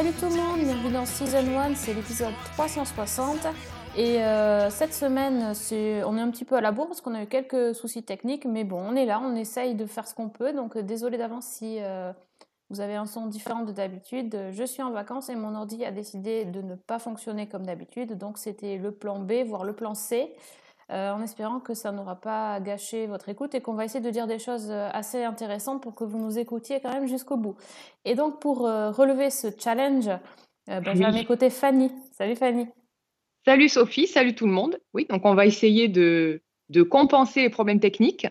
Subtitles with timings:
[0.00, 3.36] Salut tout le monde, bienvenue dans Season 1, c'est l'épisode 360.
[3.98, 5.52] Et euh, cette semaine,
[6.06, 8.46] on est un petit peu à la bourre parce qu'on a eu quelques soucis techniques,
[8.46, 10.54] mais bon, on est là, on essaye de faire ce qu'on peut.
[10.54, 12.14] Donc euh, désolé d'avance si euh,
[12.70, 14.34] vous avez un son différent de d'habitude.
[14.52, 18.16] Je suis en vacances et mon ordi a décidé de ne pas fonctionner comme d'habitude.
[18.16, 20.34] Donc c'était le plan B, voire le plan C.
[20.90, 24.10] euh, en espérant que ça n'aura pas gâché votre écoute et qu'on va essayer de
[24.10, 27.56] dire des choses euh, assez intéressantes pour que vous nous écoutiez quand même jusqu'au bout.
[28.04, 31.92] Et donc pour euh, relever ce challenge, euh, ben, j'ai à mes côtés Fanny.
[32.12, 32.66] Salut Fanny.
[33.44, 34.80] Salut Sophie, salut tout le monde.
[34.92, 38.26] Oui, donc on va essayer de, de compenser les problèmes techniques.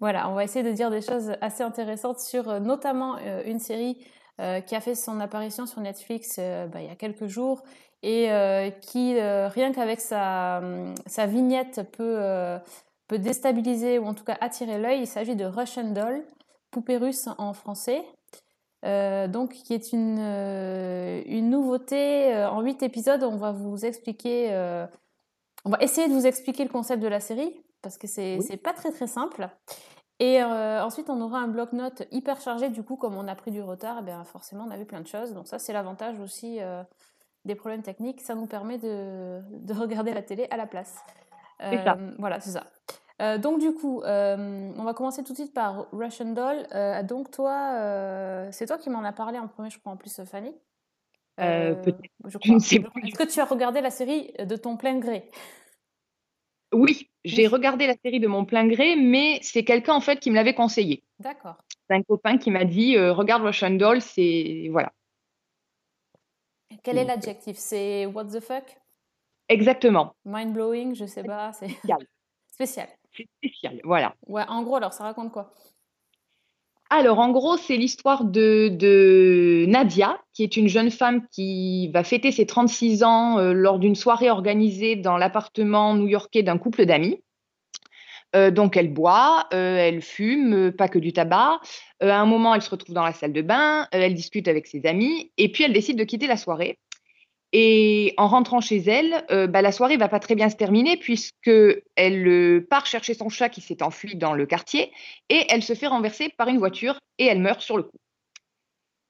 [0.00, 3.98] Voilà, on va essayer de dire des choses assez intéressantes sur notamment une série
[4.66, 7.64] qui a fait son apparition sur Netflix bah, il y a quelques jours
[8.02, 12.58] et euh, qui, euh, rien qu'avec sa, hum, sa vignette, peut, euh,
[13.08, 15.00] peut déstabiliser ou en tout cas attirer l'œil.
[15.00, 16.24] Il s'agit de Russian Doll,
[16.70, 18.04] poupée russe en français.
[18.84, 23.24] Euh, donc, qui est une, euh, une nouveauté euh, en huit épisodes.
[23.24, 24.86] On va vous expliquer, euh,
[25.64, 28.56] on va essayer de vous expliquer le concept de la série parce que c'est Oui.
[28.56, 29.48] pas très très simple.
[30.20, 32.70] Et euh, ensuite, on aura un bloc-notes hyper chargé.
[32.70, 35.00] Du coup, comme on a pris du retard, eh bien, forcément, on a vu plein
[35.00, 35.32] de choses.
[35.32, 36.82] Donc ça, c'est l'avantage aussi euh,
[37.48, 38.20] des problèmes techniques.
[38.20, 41.02] Ça nous permet de, de regarder la télé à la place.
[41.60, 41.96] Ça.
[41.98, 42.64] Euh, Voilà, c'est ça.
[43.20, 46.66] Euh, donc du coup, euh, on va commencer tout de suite par Russian Doll.
[46.72, 47.72] Euh, donc toi,
[48.52, 50.54] c'est toi qui m'en as parlé en premier, je crois, en plus, Fanny.
[51.36, 55.28] Est-ce que tu as regardé la série de ton plein gré?
[56.72, 57.48] Oui, j'ai Oui.
[57.48, 60.54] regardé la série de mon plein gré, mais c'est quelqu'un en fait qui me l'avait
[60.54, 61.02] conseillé.
[61.18, 61.56] D'accord.
[61.88, 64.92] C'est un copain qui m'a dit regarde Russian Doll, c'est voilà.
[66.82, 67.56] Quel est l'adjectif?
[67.56, 68.64] C'est what the fuck?
[69.48, 70.14] Exactement.
[70.24, 71.98] Mind blowing, je sais pas, c'est Spécial.
[72.52, 72.88] spécial.
[73.16, 73.80] C'est spécial.
[73.84, 74.14] Voilà.
[74.26, 75.54] Ouais, en gros, alors ça raconte quoi?
[76.90, 82.02] Alors, en gros, c'est l'histoire de, de Nadia, qui est une jeune femme qui va
[82.02, 87.22] fêter ses 36 ans euh, lors d'une soirée organisée dans l'appartement new-yorkais d'un couple d'amis.
[88.36, 91.60] Euh, donc, elle boit, euh, elle fume, euh, pas que du tabac.
[92.00, 94.84] À un moment, elle se retrouve dans la salle de bain, elle discute avec ses
[94.86, 96.78] amis, et puis elle décide de quitter la soirée.
[97.54, 101.50] Et en rentrant chez elle, bah, la soirée va pas très bien se terminer puisque
[101.96, 104.92] elle part chercher son chat qui s'est enfui dans le quartier
[105.30, 107.96] et elle se fait renverser par une voiture et elle meurt sur le coup.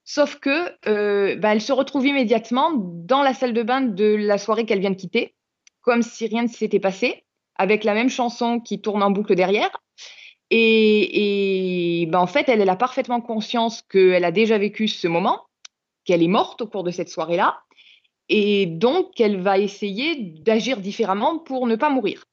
[0.04, 4.66] Sauf que bah, elle se retrouve immédiatement dans la salle de bain de la soirée
[4.66, 5.34] qu'elle vient de quitter,
[5.80, 7.24] comme si rien ne s'était passé,
[7.58, 9.70] avec la même chanson qui tourne en boucle derrière.
[10.50, 15.06] Et, et bah, en fait, elle, elle a parfaitement conscience qu'elle a déjà vécu ce
[15.06, 15.42] moment,
[16.04, 17.60] qu'elle est morte au cours de cette soirée-là,
[18.30, 22.24] et donc elle va essayer d'agir différemment pour ne pas mourir.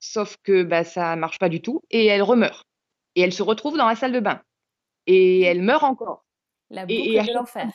[0.00, 2.66] Sauf que bah, ça marche pas du tout, et elle remeurt.
[3.14, 4.42] Et elle se retrouve dans la salle de bain.
[5.06, 6.24] Et elle meurt encore.
[6.68, 7.70] La boucle et de l'enfer.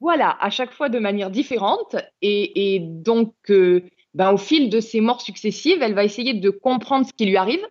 [0.00, 1.96] Voilà, à chaque fois de manière différente.
[2.22, 3.82] Et, et donc, euh,
[4.18, 7.36] ben, au fil de ces morts successives, elle va essayer de comprendre ce qui lui
[7.36, 7.64] arrive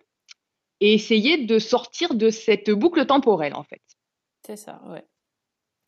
[0.80, 3.82] et essayer de sortir de cette boucle temporelle, en fait.
[4.46, 5.04] C'est ça, ouais.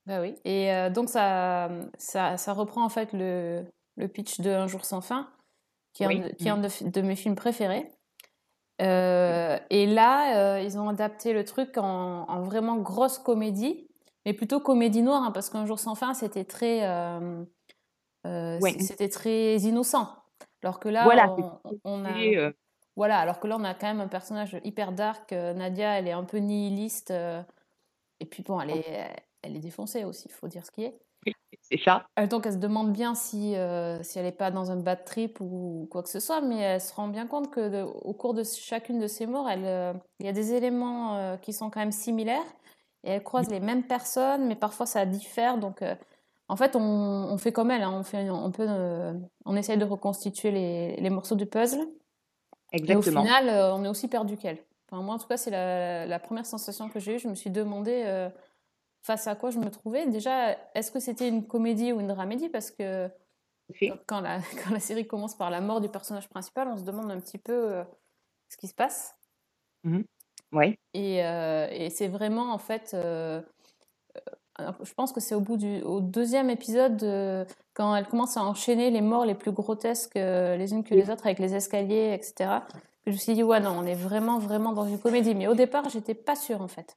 [0.06, 0.34] Bah oui.
[0.44, 3.65] Et euh, donc ça, ça, ça reprend en fait le,
[3.97, 5.31] le pitch de Un jour sans fin,
[5.94, 6.21] qui est, Oui.
[6.21, 7.91] un, de- qui est un de, de mes films préférés.
[8.82, 13.87] Euh, et là, euh, ils ont adapté le truc en, en vraiment grosse comédie,
[14.27, 16.87] mais plutôt comédie noire, hein, parce qu'Un jour sans fin, c'était très,
[18.27, 18.78] Ouais.
[18.81, 20.09] c'était très innocent.
[20.62, 21.26] Alors que là, Voilà,
[21.65, 22.53] on, on a, euh,
[22.97, 25.32] voilà, alors que là, on a quand même un personnage hyper dark.
[25.32, 27.10] euh, Nadia, elle est un peu nihiliste.
[27.10, 27.43] euh,
[28.21, 30.98] et puis bon, elle est, elle est défoncée aussi, il faut dire ce qui est.
[31.62, 32.06] c'est ça.
[32.28, 35.39] Donc, elle se demande bien si, euh, si elle n'est pas dans un bad trip
[35.41, 38.34] ou quoi que ce soit, mais elle se rend bien compte que de- au cours
[38.34, 41.80] de chacune de ses morts, euh, il y a des éléments euh, qui sont quand
[41.80, 42.45] même similaires.
[43.04, 45.57] Et elle croise les mêmes personnes, mais parfois ça diffère.
[45.57, 45.83] Donc,
[46.50, 47.82] en fait, on, on fait comme elle.
[47.82, 49.14] hein, on, fait, on, peut, euh,
[49.44, 51.86] on essaye de reconstituer les, les morceaux du puzzle.
[52.72, 53.22] Et au Exactement.
[53.22, 54.58] final, euh, on est aussi perdu qu'elle.
[54.91, 57.18] Enfin, moi, en tout cas, c'est la, la première sensation que j'ai eue.
[57.20, 58.28] Je me suis demandé euh,
[59.02, 60.06] face à quoi je me trouvais.
[60.06, 62.48] Déjà, est-ce que c'était une comédie ou une dramédie?
[62.48, 63.08] Parce que
[64.06, 67.10] quand la, quand la série commence par la mort du personnage principal, on se demande
[67.10, 67.82] un petit peu
[68.48, 69.14] ce qui se passe.
[70.94, 72.97] Et, euh, et c'est vraiment, en fait,
[74.83, 78.42] je pense que c'est au bout du au deuxième épisode, euh, quand elle commence à
[78.42, 82.12] enchaîner les morts les plus grotesques euh, les unes que les autres avec les escaliers,
[82.15, 82.51] etc.,
[83.04, 85.34] que je me suis dit, ouais, non, on est vraiment, vraiment dans une comédie.
[85.34, 86.97] Mais au départ, j'étais pas sûre, en fait.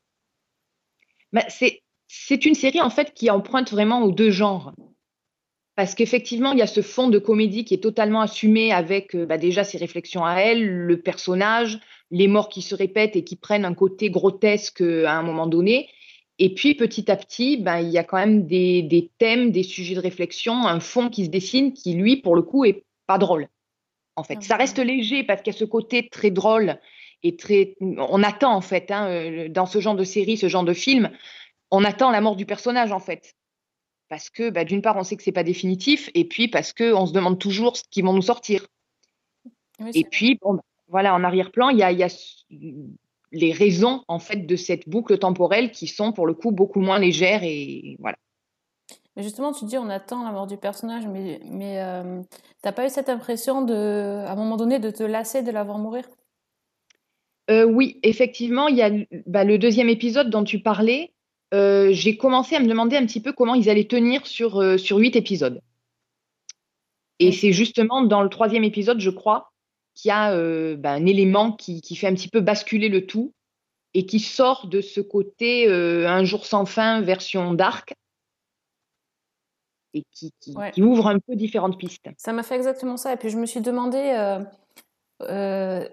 [1.31, 4.73] Bah, c'est c'est une série en fait qui emprunte vraiment aux deux genres.
[5.75, 9.39] parce qu'effectivement, il y a ce fond de comédie qui est totalement assumé avec bah,
[9.39, 11.79] déjà ses réflexions à elle, le personnage,
[12.11, 15.89] les morts qui se répètent et qui prennent un côté grotesque à un moment donné.
[16.39, 19.95] Et puis petit à petit, ben, il y a quand même des, thèmes, des sujets
[19.95, 23.47] de réflexion, un fond qui se dessine qui, lui, pour le coup, est pas drôle.
[24.15, 26.79] En fait, ça reste léger parce qu'il y a ce côté très drôle
[27.23, 27.75] et très.
[27.81, 31.09] On attend en fait hein, euh, dans ce genre de série, ce genre de film,
[31.71, 33.35] on attend la mort du personnage en fait,
[34.09, 36.93] parce que bah, d'une part on sait que c'est pas définitif et puis parce que
[36.93, 38.67] on se demande toujours ce qu'ils vont nous sortir.
[39.95, 42.07] et puis bon, voilà, en arrière-plan, il y a,
[43.33, 46.99] les raisons en fait de cette boucle temporelle qui sont pour le coup beaucoup moins
[46.99, 48.17] légères et voilà.
[49.15, 52.21] Mais justement, tu dis on attend la mort du personnage, mais, mais euh,
[52.61, 53.73] t'as pas eu cette impression de,
[54.25, 56.05] à un moment donné, de te lasser de l'avoir mourir?
[57.51, 58.89] Euh, Oui, effectivement, il y a
[59.27, 61.13] bah, le deuxième épisode dont tu parlais.
[61.53, 64.97] Euh, j'ai commencé à me demander un petit peu comment ils allaient tenir sur, sur
[64.97, 65.61] huit épisodes.
[67.19, 69.52] Et c'est justement dans le troisième épisode, je crois,
[69.95, 73.33] qui a euh, ben, un élément qui, fait un petit peu basculer le tout
[73.93, 77.93] et qui sort de ce côté euh, un jour sans fin version dark
[79.93, 80.33] et qui,
[80.81, 82.09] ouvre un peu différentes pistes.
[82.17, 83.13] Ça m'a fait exactement ça.
[83.13, 84.41] Et puis je me suis demandé,
[85.21, 85.87] euh,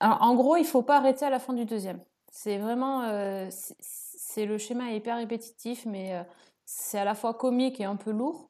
[0.00, 2.00] en gros, il faut pas arrêter à la fin du deuxième.
[2.30, 6.22] C'est vraiment, c'est le schéma est hyper répétitif, mais
[6.66, 8.49] c'est à la fois comique et un peu lourd.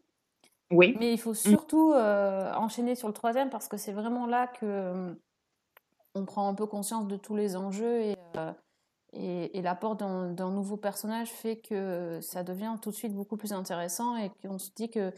[0.71, 0.97] Oui.
[0.99, 1.35] Mais il faut mmh.
[1.35, 5.13] surtout euh, enchaîner sur le troisième parce que c'est vraiment là que euh,
[6.15, 8.53] on prend un peu conscience de tous les enjeux et, euh,
[9.53, 14.17] et, l'apport d'un nouveau personnage fait que ça devient tout de suite beaucoup plus intéressant
[14.17, 15.13] et qu'on se dit que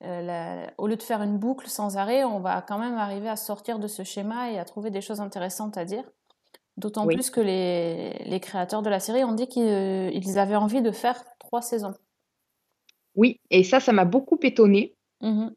[0.00, 3.80] au lieu de faire une boucle sans arrêt, on va quand même arriver à sortir
[3.80, 6.04] de ce schéma et à trouver des choses intéressantes à dire.
[6.76, 10.92] D'autant plus que les, les, créateurs de la série ont dit qu'ils avaient envie de
[10.92, 11.94] faire trois saisons.
[13.14, 14.94] Oui, et ça, ça m'a beaucoup étonnée.
[15.20, 15.48] Mmh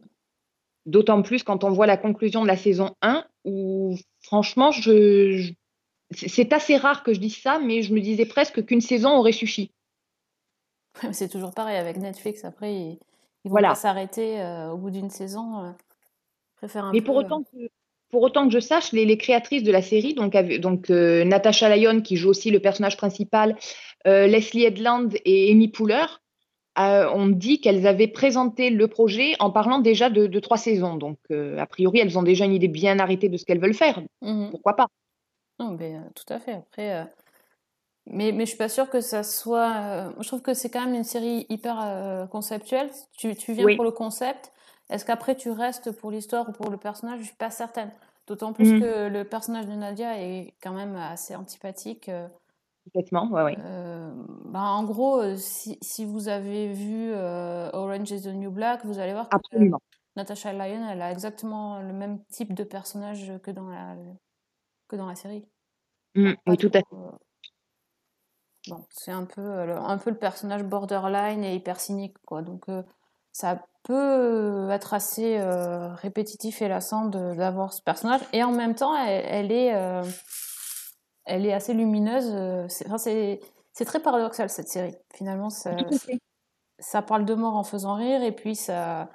[0.88, 5.54] D'autant plus quand on voit la conclusion de la saison 1, où franchement, je,
[6.12, 9.32] c'est assez rare que je dise ça, mais je me disais presque qu'une saison aurait
[9.32, 9.72] suffi.
[11.12, 12.44] C'est toujours pareil avec Netflix.
[12.44, 13.00] Après, ils,
[13.46, 15.66] vont pas s'arrêter euh, au bout d'une saison.
[15.66, 17.58] Euh, mais pour autant que,
[18.10, 22.02] pour autant que je sache, les, créatrices de la série, donc, donc euh, Natasha Lyon
[22.02, 23.58] qui joue aussi le personnage principal,
[24.06, 26.06] Leslie Edland et Amy Pooler,
[26.80, 30.96] euh, on dit qu'elles avaient présenté le projet en parlant déjà de, trois saisons.
[30.96, 33.74] Donc, euh, a priori, elles ont déjà une idée bien arrêtée de ce qu'elles veulent
[33.74, 34.02] faire.
[34.22, 34.88] Mmh Pourquoi pas?
[35.60, 36.54] Non, mais, euh, tout à fait.
[36.54, 37.08] Après,
[38.08, 40.14] mais, mais je suis pas sûre que ça soit.
[40.20, 42.90] je trouve que c'est quand même une série hyper conceptuelle.
[43.18, 44.52] Tu, viens pour le concept.
[44.90, 47.20] Est-ce qu'après tu restes pour l'histoire ou pour le personnage?
[47.20, 47.92] Je suis pas certaine.
[48.28, 48.80] D'autant plus mmh.
[48.82, 52.10] que le personnage de Nadia est quand même assez antipathique.
[52.86, 54.12] Complètement, ouais, euh,
[54.46, 58.84] bah, en gros, euh, si, si, vous avez vu euh, Orange is the New Black,
[58.86, 59.58] vous allez voir que
[60.16, 63.96] Natasha Lyon, elle a exactement le même type de personnage que dans la,
[64.88, 65.46] que dans la série.
[66.16, 66.86] Mmh, oui, tout à fait.
[68.68, 72.42] bon, c'est un peu, un peu le personnage borderline et hyper cynique, quoi.
[72.42, 72.66] Donc,
[73.32, 75.40] ça peut être assez
[76.02, 78.22] répétitif et lassant d'avoir ce personnage.
[78.34, 79.72] Et en même temps, elle, elle est
[81.26, 82.32] elle est assez lumineuse.
[82.34, 84.96] Euh, c'est très paradoxal cette série.
[85.14, 85.76] Finalement, ça,
[86.80, 89.08] ça, parle de mort en faisant rire et puis ça, euh,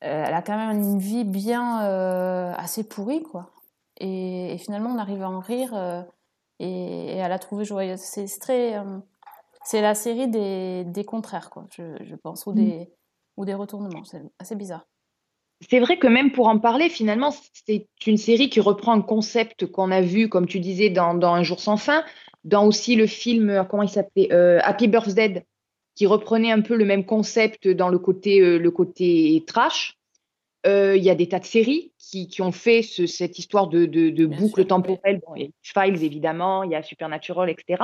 [0.00, 3.50] elle a quand même une vie bien euh, assez pourrie, quoi.
[3.98, 6.06] Et, finalement, on arrive à en rire
[6.58, 8.00] et, à la trouver joyeuse.
[8.00, 8.82] C'est très,
[9.64, 11.66] c'est la série des, des, contraires, quoi.
[11.70, 12.54] Je, pense, ou mm.
[12.54, 12.92] des,
[13.36, 14.04] ou des retournements.
[14.04, 14.86] C'est assez bizarre
[15.68, 17.32] c'est vrai que même pour en parler, finalement,
[17.66, 21.42] c'est une série qui reprend un concept qu'on a vu, comme tu disais, dans, Un
[21.42, 22.04] jour sans fin,
[22.44, 25.44] dans aussi le film, euh, comment il s'appelait euh, Happy Birthday,
[25.94, 29.96] qui reprenait un peu le même concept dans le côté, euh, le côté trash.
[30.66, 35.20] Il y a des tas de séries qui, ont fait cette histoire de, boucle temporelle.
[35.36, 37.82] il y a Files, évidemment, il y a Supernatural, etc.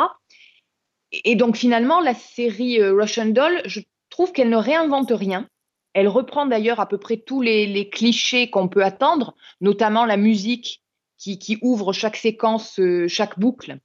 [1.13, 5.47] Et, et donc, finalement, la série Russian Doll, je trouve qu'elle ne réinvente rien
[5.95, 10.83] elle reprend d'ailleurs à peu près tous les, clichés qu'on peut attendre, notamment la musique
[11.19, 13.79] qui, ouvre chaque séquence, euh, chaque boucle,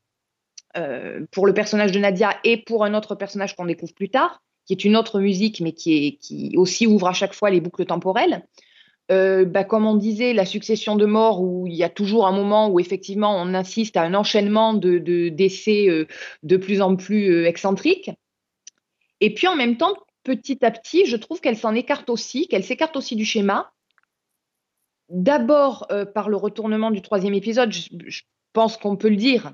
[0.78, 4.42] euh, pour le personnage de Nadia et pour un autre personnage qu'on découvre plus tard,
[4.66, 6.20] qui est une autre musique, mais qui,
[6.56, 8.46] aussi ouvre à chaque fois les boucles temporelles.
[9.12, 12.32] Euh, bah, comme on disait, la succession de morts, où il y a toujours un
[12.32, 14.98] moment où effectivement on insiste à un enchaînement de,
[15.30, 16.08] décès
[16.44, 18.12] de plus en plus excentriques.
[19.22, 19.96] Et puis en même temps,
[20.26, 23.72] petit à petit, je trouve qu'elle s'en écarte aussi, qu'elle s'écarte aussi du schéma.
[25.08, 29.54] D'abord euh, par le retournement du troisième épisode, je, pense qu'on peut le dire.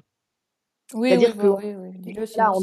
[0.94, 2.62] Oui, C'est-à-dire que oui, oui, là, on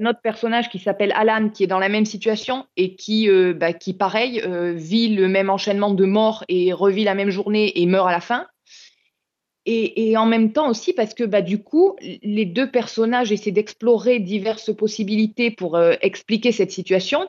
[0.00, 3.52] un autre personnage qui s'appelle Alan qui est dans la même situation et qui, euh,
[3.52, 7.80] bah, qui pareil, euh, vit le même enchaînement de morts et revit la même journée
[7.80, 8.46] et meurt à la fin.
[9.66, 13.50] Et, et en même temps aussi parce que bah, du coup, les deux personnages essaient
[13.50, 17.28] d'explorer diverses possibilités pour euh, expliquer cette situation.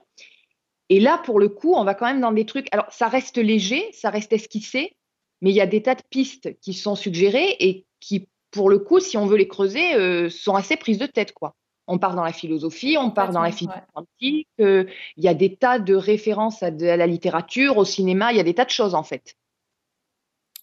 [0.89, 2.67] Et là, pour le coup, on va quand même dans des trucs.
[2.71, 4.95] Alors, ça reste léger, ça reste esquissé,
[5.41, 8.79] mais il y a des tas de pistes qui sont suggérées et qui, pour le
[8.79, 11.55] coup, si on veut les creuser, sont assez prises de tête, quoi
[11.87, 14.47] on part dans la philosophie, on part dans la physique quantique.
[14.59, 14.85] Euh,
[15.17, 18.43] il y a des tas de références à, la littérature, au cinéma, il y a
[18.43, 19.35] des tas de choses en fait.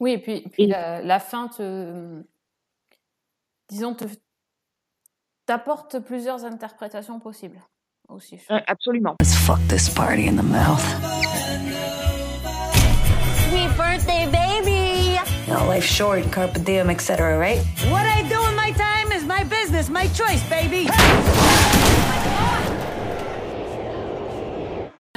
[0.03, 2.25] Oui, et puis, la, fin te.
[3.69, 4.05] Disons, te,
[5.47, 7.61] t'apporte plusieurs interprétations possibles
[8.09, 8.41] aussi.
[8.51, 9.15] Euh, absolument.
[9.21, 10.83] Let's fuck this party in the mouth.
[13.49, 15.21] Sweet birthday, baby!
[15.49, 17.61] No, life short, carpe diem, etc., right?
[17.89, 20.89] What I do in my time is my business, my choice, baby!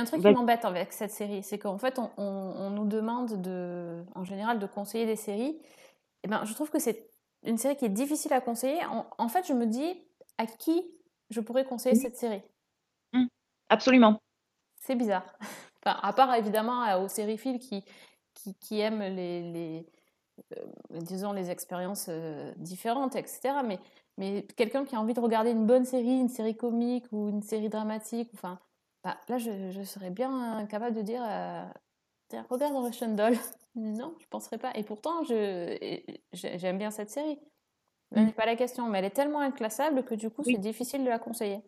[0.05, 4.03] Un truc qui m'embête avec cette série, c'est qu'en fait, on, on, nous demande de,
[4.13, 5.57] en général de conseiller des séries.
[5.57, 5.61] Et
[6.23, 7.09] eh ben, je trouve que c'est
[7.43, 8.83] une série qui est difficile à conseiller.
[8.85, 9.95] En, en, fait, je me dis
[10.37, 10.85] à qui
[11.29, 12.41] je pourrais conseiller cette série?
[13.13, 13.25] Mmh.
[13.69, 14.21] Absolument.
[14.81, 15.25] C'est bizarre.
[15.87, 17.85] Enfin, à part évidemment aux sériphiles qui,
[18.33, 19.85] qui, qui aiment les, les,
[20.57, 20.65] euh,
[21.01, 23.57] disons, les expériences euh, différentes, etc.
[23.63, 23.79] Mais,
[24.17, 27.43] mais quelqu'un qui a envie de regarder une bonne série, une série comique ou une
[27.43, 28.59] série dramatique, enfin,
[29.05, 31.63] bah, là, je, je, serais bien capable de dire, euh,
[32.49, 33.35] regarde Russian Doll.
[33.75, 34.71] non, je ne penserais pas.
[34.75, 35.23] Et pourtant,
[36.33, 37.37] j'aime bien cette série.
[38.11, 38.33] Ce n'est mm.
[38.33, 41.19] pas la question, mais elle est tellement inclassable que du coup, c'est difficile de la
[41.19, 41.59] conseiller.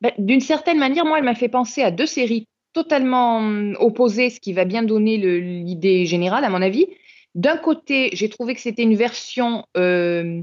[0.00, 4.30] Bah, d'une certaine manière, moi, elle m'a fait penser à deux séries totalement hum, opposées,
[4.30, 6.86] ce qui va bien donner l'idée générale, à mon avis.
[7.34, 10.42] D'un côté, j'ai trouvé que c'était une version, euh,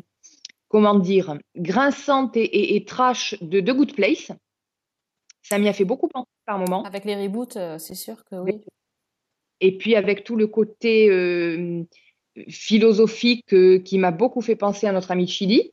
[0.67, 4.33] comment dire, grinçante et, trash de The Good Place.
[5.41, 6.83] Ça m'y a fait beaucoup penser par moment.
[6.83, 8.61] Avec les reboots, euh, c'est sûr que oui.
[9.59, 11.83] Et puis avec tout le côté euh,
[12.49, 13.45] philosophique
[13.83, 15.71] qui m'a beaucoup fait penser à notre ami Chili.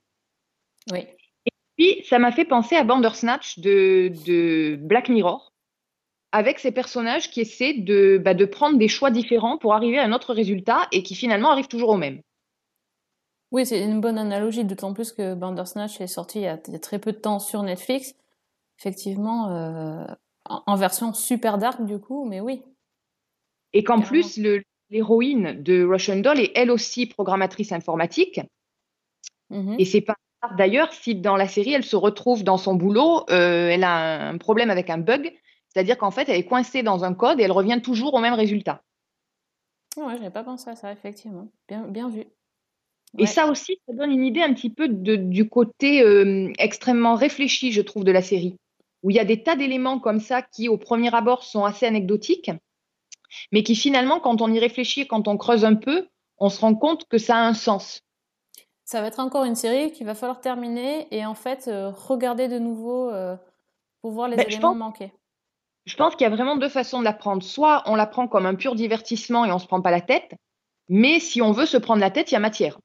[0.93, 1.01] Oui.
[1.47, 5.53] Et puis ça m'a fait penser à Bandersnatch de, de Black Mirror
[6.33, 10.05] avec ces personnages qui essaient de, bah, de prendre des choix différents pour arriver à
[10.05, 12.21] un autre résultat et qui finalement arrivent toujours au même.
[13.51, 16.99] Oui, c'est une bonne analogie, d'autant plus que Bandersnatch est sorti il y, a, très
[16.99, 18.15] peu de temps sur Netflix.
[18.79, 20.05] Effectivement, euh,
[20.45, 22.63] en, version super dark du coup, mais oui.
[23.73, 24.39] Et qu'en plus,
[24.91, 28.41] l'héroïne de Russian Doll est elle aussi programmatrice informatique.
[29.51, 29.77] Mm-hmm.
[29.79, 30.15] Et c'est pas
[30.57, 34.39] d'ailleurs si dans la série elle se retrouve dans son boulot, euh, elle a un
[34.39, 35.33] problème avec un bug
[35.69, 38.35] c'est-à-dire qu'en fait, elle est coincée dans un code et elle revient toujours au même
[38.35, 38.83] résultat.
[39.97, 41.51] Ouais, je n'avais pas pensé à ça, effectivement.
[41.69, 42.25] Bien, bien vu.
[43.17, 47.15] Et ça aussi, ça donne une idée un petit peu de, du côté euh, extrêmement
[47.15, 48.57] réfléchi, je trouve, de la série,
[49.03, 51.87] où il y a des tas d'éléments comme ça qui, au premier abord, sont assez
[51.87, 52.51] anecdotiques,
[53.53, 56.75] mais qui finalement, quand on y réfléchit, quand on creuse un peu, on se rend
[56.75, 58.03] compte que ça a un sens.
[58.85, 62.49] Ça va être encore une série qu'il va falloir terminer et en fait euh, regarder
[62.49, 63.37] de nouveau euh,
[64.01, 65.13] pour voir les ben, éléments manqués.
[65.85, 67.43] Je pense qu'il y a vraiment deux façons de l'apprendre.
[67.43, 70.35] Soit on l'apprend comme un pur divertissement et on ne se prend pas la tête,
[70.89, 72.79] mais si on veut se prendre la tête, il y a matière.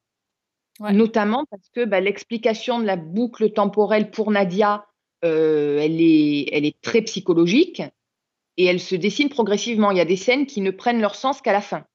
[0.80, 4.86] Notamment parce que bah, l'explication de la boucle temporelle pour Nadia,
[5.24, 7.82] euh, elle, est, elle est très psychologique
[8.58, 9.92] et elle se dessine progressivement.
[9.92, 11.86] Il y a des scènes qui ne prennent leur sens qu'à la fin,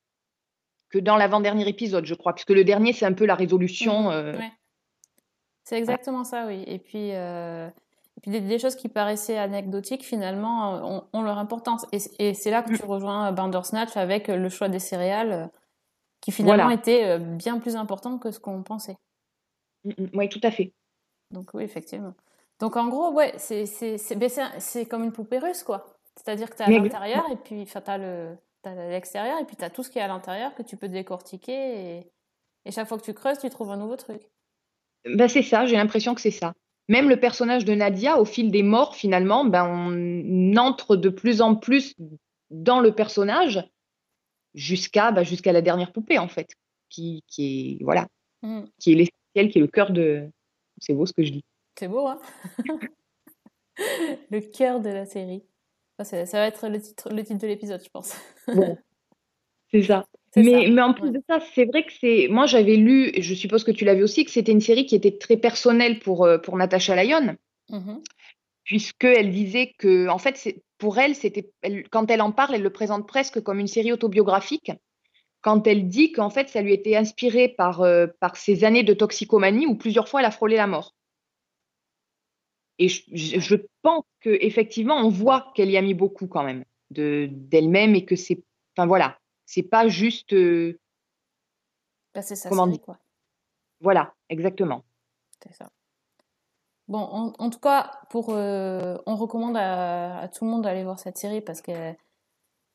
[0.90, 4.04] que dans l'avant-dernier épisode, je crois, puisque le dernier, c'est un peu la résolution.
[4.04, 4.12] Mmh.
[4.12, 4.38] Euh,
[5.64, 6.64] c'est exactement ça, oui.
[6.66, 7.68] Et puis, euh,
[8.16, 11.86] et puis des, choses qui paraissaient anecdotiques, finalement, ont, leur importance.
[11.92, 12.88] Et, c'est là que tu mm.
[12.88, 15.50] rejoins Bandersnatch avec le choix des céréales,
[16.22, 18.96] qui finalement était bien plus important que ce qu'on pensait.
[19.84, 20.10] Mm, mm.
[20.14, 20.72] Oui, tout à fait.
[21.30, 22.14] Donc oui, effectivement.
[22.60, 23.64] Donc en gros, ouais, c'est
[24.16, 24.30] ben,
[24.88, 25.98] comme une poupée russe, quoi.
[26.16, 29.84] C'est-à-dire que tu as l'intérieur et puis tu as l'extérieur et puis tu as tout
[29.84, 32.12] ce qui est à l'intérieur que tu peux décortiquer et,
[32.64, 34.22] et, chaque fois que tu creuses, tu trouves un nouveau truc.
[35.04, 36.52] Ben, c'est ça, j'ai l'impression que c'est ça
[36.88, 41.42] même le personnage de Nadia, au fil des morts, finalement, ben, on entre de plus
[41.42, 41.94] en plus
[42.50, 43.62] dans le personnage
[44.54, 46.48] jusqu'à ben, jusqu'à la dernière poupée, en fait,
[46.88, 48.08] qui, qui est voilà,
[48.42, 48.62] mm.
[48.78, 50.28] qui est l'essentiel, qui est le cœur de.
[50.80, 51.44] C'est beau ce que je dis.
[51.78, 52.18] C'est beau, hein
[54.30, 55.44] Le cœur de la série.
[56.02, 58.16] Ça, va être le titre, le titre de l'épisode, je pense.
[59.70, 60.06] C'est ça.
[60.34, 62.28] Mais, mais, en plus de ça, c'est vrai que c'est.
[62.30, 64.94] Moi, j'avais lu, et je suppose que tu l'avais aussi, que c'était une série qui
[64.94, 67.36] était très personnelle pour, euh, pour Natasha Lyon,
[67.68, 67.96] mmh
[68.64, 71.50] puisqu'elle disait que, en fait, pour elle, c'était
[71.90, 74.70] quand elle en parle, elle le présente presque comme une série autobiographique.
[75.40, 78.92] Quand elle dit qu'en fait, ça lui était inspiré par, euh, par ses années de
[78.92, 80.97] toxicomanie où plusieurs fois elle a frôlé la mort.
[82.78, 86.44] Et je, je- je pense que effectivement, on voit qu'elle y a mis beaucoup quand
[86.44, 88.42] même de d'elle-même et que c'est,
[88.76, 90.78] enfin voilà, c'est pas juste, euh,
[92.14, 92.98] Bah, c'est sa comment série, dire, quoi.
[93.80, 94.84] voilà, exactement.
[95.42, 95.70] C'est ça.
[96.88, 100.84] Bon, en, en tout cas, pour, euh, on recommande à, à tout le monde d'aller
[100.84, 101.96] voir cette série parce qu'elle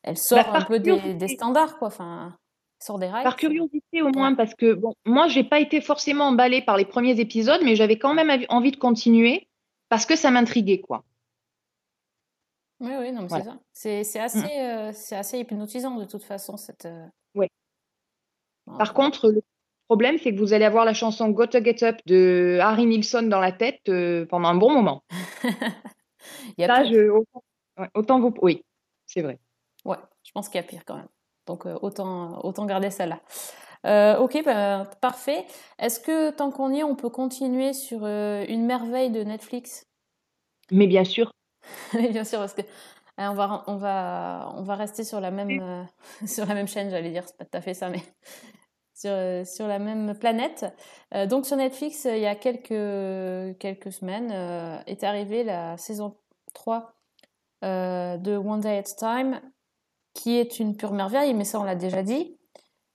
[0.02, 1.88] elle sort Bah, un par peu des, standards, quoi.
[1.88, 2.36] Enfin,
[2.78, 3.24] sort des rails.
[3.24, 4.12] par curiosité au Ouais.
[4.14, 7.74] moins, parce que bon, moi, j'ai pas été forcément emballée par les premiers épisodes, mais
[7.74, 9.48] j'avais quand même envie de continuer
[9.94, 11.04] parce que ça m'intriguait, quoi.
[12.80, 13.56] Oui, oui, non, mais Voilà.
[13.72, 14.24] c'est ça.
[14.32, 14.42] C'est Mm.
[14.44, 16.86] assez, euh, c'est assez hypnotisant de toute façon, cette.
[16.86, 17.46] euh, bon,
[18.76, 19.40] Par contre, le
[19.86, 23.22] problème, c'est que vous allez avoir la chanson Got to Get Up de Harry Nilsson
[23.22, 25.04] dans la tête euh, pendant un bon moment.
[26.58, 26.92] il y a Ça, pire.
[26.92, 27.42] je, autant,
[27.78, 28.64] ouais, autant vous, oui,
[29.06, 29.38] c'est vrai.
[29.84, 31.08] Ouais, je pense qu'il y a pire quand même.
[31.46, 33.20] Donc euh, autant, autant garder celle-là.
[33.84, 35.46] Euh, ok, bah, parfait.
[35.78, 39.86] Est-ce que tant qu'on y est, on peut continuer sur euh, une merveille de Netflix?
[40.70, 41.30] Mais bien sûr,
[41.94, 42.64] Oui, bien sûr, parce que euh,
[43.18, 45.84] on va, on va, on va rester sur la même, euh,
[46.26, 48.02] sur la même chaîne, j'allais dire, c'est pas tout à fait ça, mais
[48.94, 50.66] sur, sur la même planète.
[51.28, 54.32] Donc sur Netflix, il y a quelques, quelques semaines,
[54.86, 56.16] est arrivée la saison
[56.54, 56.94] 3
[57.64, 58.82] euh, de One Day at a
[59.22, 59.40] Time,
[60.14, 62.38] qui est une pure merveille, mais ça on l'a déjà dit.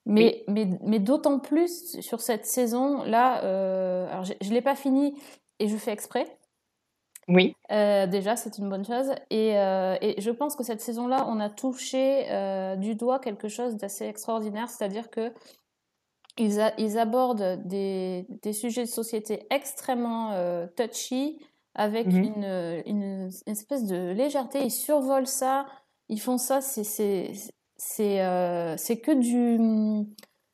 [0.06, 5.15] Mais, mais, mais d'autant plus sur cette saison-là, euh, alors je ne l'ai pas fini
[5.60, 6.38] et je fais exprès.
[7.27, 9.12] oui, Euh, déjà, c'est une bonne chose.
[9.29, 12.25] Et, euh, et je pense que cette saison-là, on a touché
[12.77, 15.32] du doigt quelque chose d'assez extraordinaire, c'est-à-dire que
[16.38, 20.34] ils, a- ils abordent des, des sujets de société extrêmement
[20.75, 21.39] touchy,
[21.75, 24.62] avec une, une, une espèce de légèreté.
[24.63, 25.68] Ils survolent ça,
[26.08, 27.32] ils font ça, c'est
[27.79, 30.05] c'est euh, que du...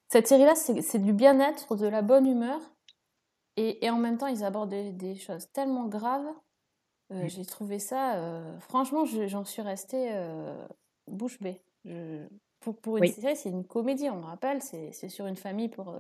[0.08, 2.62] Cette série-là, c'est du bien-être, de la bonne humeur.
[3.58, 6.28] Et, et en même temps, ils abordent des, des choses tellement graves.
[7.12, 10.68] Euh, j'ai trouvé ça, euh, franchement, je- j'en suis restée euh,
[11.08, 11.62] bouche bée.
[11.84, 12.28] Je-
[12.60, 15.70] pour, pour une oui, série, c'est une comédie, on le rappelle, c'est sur une famille
[15.70, 15.96] pour,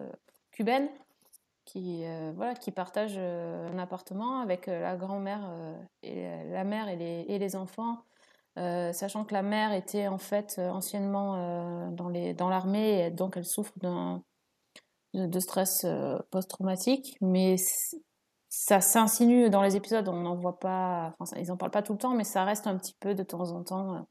[0.51, 0.89] cubaine
[1.63, 2.03] qui,
[2.35, 5.47] voilà, qui partage un appartement avec la grand-mère,
[6.01, 7.99] et la mère et les, et les enfants,
[8.57, 11.91] euh, sachant que la mère était en fait euh, anciennement euh,
[12.33, 13.73] dans l'armée, et donc elle souffre
[15.13, 15.85] de, stress
[16.31, 17.57] post-traumatique, mais
[18.47, 21.99] ça s'insinue dans les épisodes, on n'en voit pas, ils en parlent pas tout le
[21.99, 24.07] temps, mais ça reste un petit peu de temps en temps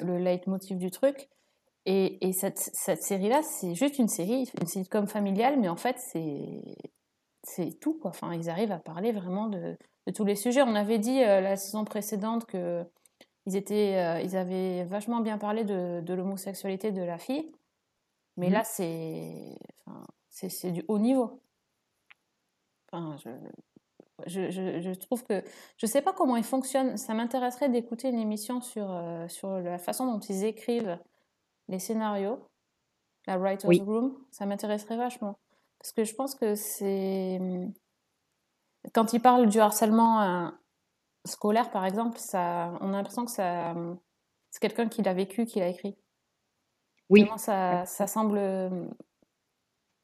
[0.00, 1.28] le leitmotiv du truc.
[1.86, 7.80] Et, et cette, série-là, c'est juste une série, une sitcom familiale, mais en fait, c'est
[7.80, 8.10] tout, quoi.
[8.10, 9.76] Enfin, ils arrivent à parler vraiment de,
[10.14, 10.62] tous les sujets.
[10.62, 12.84] On avait dit la saison précédente que
[13.50, 17.50] ils étaient, euh, ils avaient vachement bien parlé de, de l'homosexualité de la fille,
[18.36, 18.52] mais Mhm.
[18.52, 21.40] là, c'est enfin, c'est du haut niveau.
[22.92, 23.30] Enfin, je,
[24.26, 25.42] je, je, je trouve que
[25.76, 26.96] je sais pas comment ils fonctionnent.
[26.96, 30.98] Ça m'intéresserait d'écouter une émission sur, euh, sur la façon dont ils écrivent
[31.68, 32.38] les scénarios,
[33.26, 34.16] la writer's oui, room.
[34.30, 35.36] Ça m'intéresserait vachement.
[35.78, 37.40] Parce que je pense que c'est.
[38.94, 40.50] Quand ils parlent du harcèlement euh,
[41.26, 43.74] scolaire, par exemple, ça, on a l'impression que ça,
[44.50, 45.96] c'est quelqu'un qui l'a vécu, qui l'a écrit.
[47.08, 48.88] oui, Tellement ça, ça semble euh,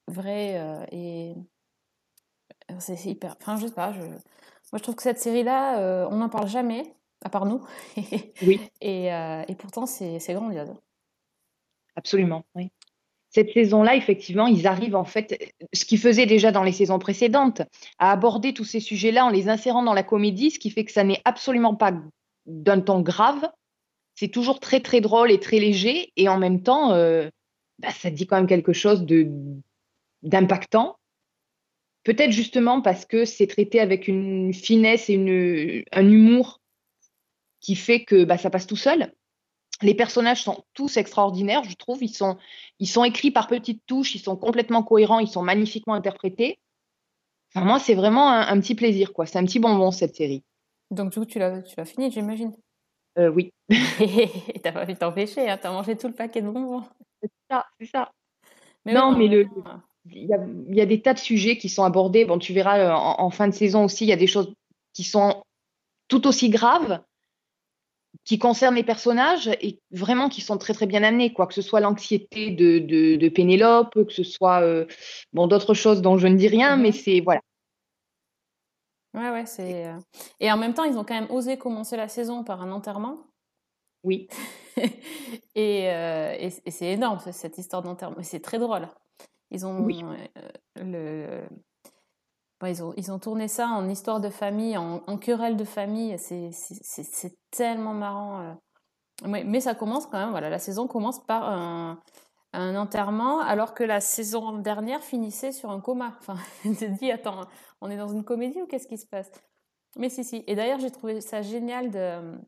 [0.09, 1.35] vrai euh, et
[2.79, 3.37] c'est c'est hyper.
[3.41, 3.93] Enfin, je sais pas.
[3.93, 4.01] Je...
[4.03, 4.19] Moi,
[4.75, 7.65] je trouve que cette série-là, euh, on n'en parle jamais, à part nous.
[8.41, 10.75] oui, et, euh, et pourtant, c'est c'est grandiose.
[11.95, 12.71] absolument, oui.
[13.31, 17.63] Cette saison-là, effectivement, ils arrivent en fait, ce qu'ils faisaient déjà dans les saisons précédentes,
[17.99, 20.93] à aborder tous ces sujets-là en les insérant dans la comédie, ce qui fait que
[20.93, 21.93] ça n'est absolument pas
[22.47, 23.51] d'un ton grave.
[24.15, 27.29] C'est toujours très très drôle et très léger, et en même temps, euh,
[27.79, 29.05] bah, ça dit quand même quelque chose
[30.23, 30.97] d'impactant.
[32.05, 36.61] Peut-être justement parce que c'est traité avec une finesse et un humour
[37.61, 39.13] qui fait que bah, ça passe tout seul.
[39.83, 42.03] Les personnages sont tous extraordinaires, je trouve.
[42.03, 42.39] Ils sont,
[42.79, 46.59] ils sont écrits par petites touches, ils sont complètement cohérents, ils sont magnifiquement interprétés.
[47.55, 49.27] Enfin, moi, c'est vraiment un, un petit plaisir, quoi.
[49.27, 50.43] C'est un petit bonbon, cette série.
[50.91, 52.53] Donc, du coup, tu l'as tu l'as fini, j'imagine.
[53.19, 53.53] Euh, oui,
[54.01, 56.85] Et t'as pas pu t'empêcher, hein, t'as mangé tout le paquet de bonbons.
[57.23, 58.13] c'est ça, c'est ça.
[58.85, 59.49] Mais Non, mais le,
[60.11, 62.25] il y a, il y a des tas de sujets qui sont abordés.
[62.25, 64.53] Bon, tu verras euh, en, en fin de saison aussi, il y a des choses
[64.93, 65.43] qui sont
[66.09, 67.03] tout aussi graves,
[68.25, 71.47] qui concernent les personnages et vraiment qui sont très très bien amenés, quoi.
[71.47, 74.87] Que ce soit l'anxiété de, de, de Pénélope, que ce soit euh,
[75.33, 77.41] bon d'autres choses dont je ne dis rien, mais c'est voilà.
[79.15, 79.87] Ouais, ouais, c'est.
[79.87, 79.99] euh,
[80.41, 83.19] Et en même temps, ils ont quand même osé commencer la saison par un enterrement.
[84.05, 84.29] Oui,
[85.55, 88.17] et, euh, et, et c'est énorme, ce- cette histoire d'enterrement.
[88.23, 88.89] C'est très drôle.
[89.51, 89.81] Ils ont.
[89.81, 91.49] oui, euh, le...
[92.61, 95.65] Bon, ils, ont, ils ont tourné ça en histoire de famille, en, en querelle de
[95.65, 96.19] famille.
[96.19, 98.41] C'est- tellement marrant.
[98.41, 98.53] euh.
[99.27, 102.01] Mais, mais ça commence quand même, voilà, la saison commence par un,
[102.53, 106.15] un enterrement, alors que la saison dernière finissait sur un coma.
[106.21, 107.43] Enfin, tu te dis, attends,
[107.81, 109.31] on est dans une comédie ou qu'est-ce qui se passe?
[109.97, 110.45] Mais si, si.
[110.47, 112.39] Et d'ailleurs, j'ai trouvé ça génial de.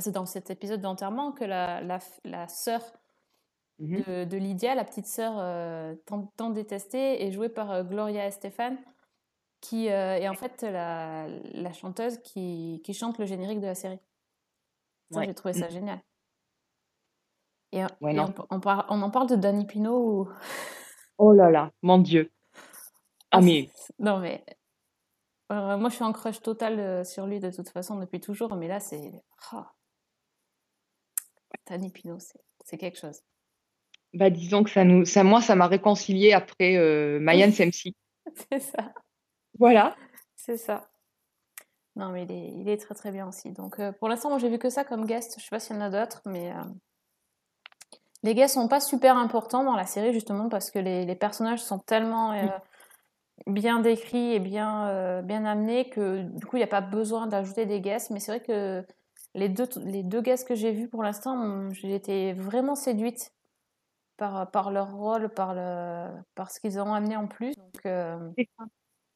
[0.00, 2.82] C'est dans cet épisode d'enterrement que la, la, la sœur
[3.78, 4.02] Mhm.
[4.06, 8.26] de, de Lydia, la petite sœur euh, tant, tant détestée, est jouée par euh, Gloria
[8.26, 8.74] Estefan,
[9.68, 13.74] qui euh, est en fait la, la chanteuse qui, qui chante le générique de la
[13.74, 13.98] série.
[15.10, 15.26] Ça, Ouais.
[15.26, 16.00] j'ai trouvé ça génial.
[17.72, 18.32] Et, Ouais, et non.
[18.50, 20.28] on, on par- on en parle de Danny Pino ou...
[21.18, 22.30] Oh là là, mon Dieu.
[23.30, 24.44] Ah, mais c'est- Non, mais...
[25.52, 28.54] euh, moi, je suis en crush total euh, sur lui de toute façon depuis toujours,
[28.56, 29.12] mais là, c'est...
[29.52, 29.72] ah.
[31.68, 32.18] Danny Pino,
[32.64, 33.20] c'est quelque chose.
[34.14, 37.94] bah, disons que ça nous, ça, moi, ça m'a réconcilié après euh, Mayan Semsi.
[38.50, 38.92] C'est ça.
[39.58, 39.96] Voilà.
[40.36, 40.88] C'est ça.
[41.96, 43.52] Non, mais il est, il est très très bien aussi.
[43.52, 45.36] Donc euh, pour l'instant, moi j'ai vu que ça comme guest.
[45.38, 46.62] Je sais pas s'il y en a d'autres, mais euh,
[48.22, 51.62] les guests sont pas super importants dans la série justement parce que les, les personnages
[51.62, 52.46] sont tellement euh,
[53.46, 57.66] bien décrits et bien, bien amenés que du coup il n'y a pas besoin d'ajouter
[57.66, 58.10] des guests.
[58.10, 58.84] Mais c'est vrai que
[59.34, 63.32] les deux, les deux guests que j'ai vus pour l'instant, j'ai été vraiment séduite
[64.16, 67.54] par, par leur rôle, par, le, par ce qu'ils ont amené en plus.
[67.56, 68.30] Donc, euh,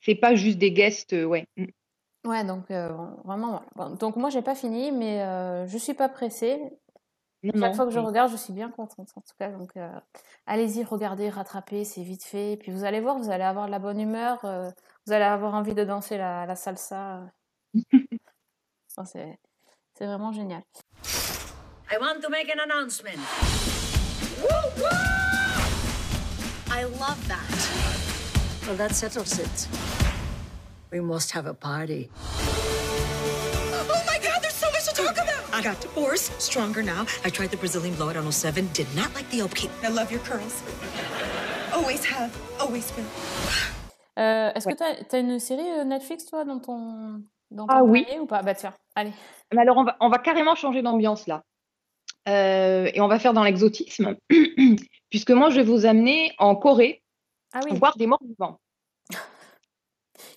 [0.00, 1.46] C'est pas juste des guests, euh, ouais.
[1.56, 1.66] Mm.
[2.24, 2.88] Ouais, donc euh,
[3.24, 3.62] vraiment.
[3.74, 3.90] voilà.
[3.90, 6.60] Bon, donc moi, j'ai pas fini, mais euh, je suis pas pressée.
[7.42, 7.74] Non, Chaque non.
[7.74, 9.48] fois que je regarde, je suis bien contente en tout cas.
[9.48, 9.88] Donc euh,
[10.46, 12.52] allez-y, regardez, rattrapez, c'est vite fait.
[12.52, 14.70] Et puis vous allez voir, vous allez avoir de la bonne humeur, euh,
[15.06, 17.22] vous allez avoir envie de danser la, la salsa.
[18.92, 19.38] Enfin, c'est
[19.96, 20.62] c'est vraiment génial.
[21.90, 23.16] I want to make an announcement.
[26.72, 28.66] I love that.
[28.66, 29.68] Well, that settles it.
[30.92, 32.08] We must have a party.
[33.92, 35.44] Oh my god, there's so much to talk about.
[35.54, 37.06] I got divorced, stronger now.
[37.24, 39.70] I tried the Brazilian blowout on 07, did not like the upkeep.
[39.84, 40.62] I love your curls.
[41.72, 43.04] Always have, always will.
[44.18, 44.74] Euh, Est-ce Ouais.
[44.74, 47.22] que tu as, une série euh, Netflix, toi, dans ton,
[47.52, 48.04] dans ton Ah oui.
[48.20, 48.42] ou pas?
[48.42, 49.12] Bah tiens, allez.
[49.54, 51.42] Mais alors, on va, on va carrément changer d'ambiance là.
[52.28, 54.16] Euh, et on va faire dans l'exotisme,
[55.10, 57.02] puisque moi, je vais vous amener en Corée
[57.54, 58.58] Ah oui, voir des morts vivants.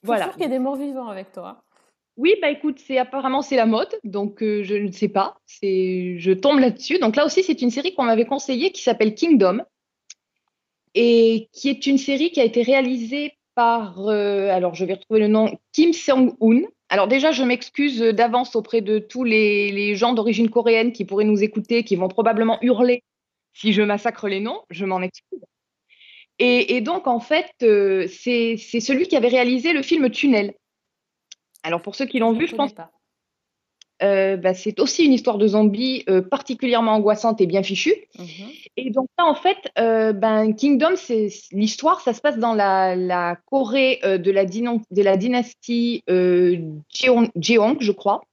[0.03, 0.25] Voilà.
[0.25, 1.63] toujours qu'il y ait des morts vivants avec toi?
[2.15, 5.37] Oui, bah écoute, c'est apparemment c'est la mode, donc euh, je ne sais pas.
[5.45, 6.99] C'est, je tombe là-dessus.
[6.99, 9.61] Donc là aussi, c'est une série qu'on m'avait conseillée qui s'appelle Kingdom
[10.93, 15.21] et qui est une série qui a été réalisée par, euh, alors je vais retrouver
[15.21, 16.67] le nom, Kim Seong-hoon.
[16.89, 21.23] Alors déjà, je m'excuse d'avance auprès de tous les, les gens d'origine coréenne qui pourraient
[21.23, 23.03] nous écouter, qui vont probablement hurler
[23.53, 24.61] si je massacre les noms.
[24.69, 25.41] Je m'en excuse.
[26.39, 30.54] Et, et donc, en fait, euh, c'est celui qui avait réalisé le film Tunnel.
[31.63, 32.91] Alors, pour ceux qui l'ont vu, je pense pas.
[34.02, 37.96] euh, bah, c'est aussi une histoire de zombies euh, particulièrement angoissante et bien fichue.
[38.17, 38.50] Mhm.
[38.76, 43.38] Et donc là, en fait, ben, Kingdom, c'est l'histoire, ça se passe dans la, la
[43.46, 48.24] Corée de, la de la dynastie Jeong, Jeong, je crois.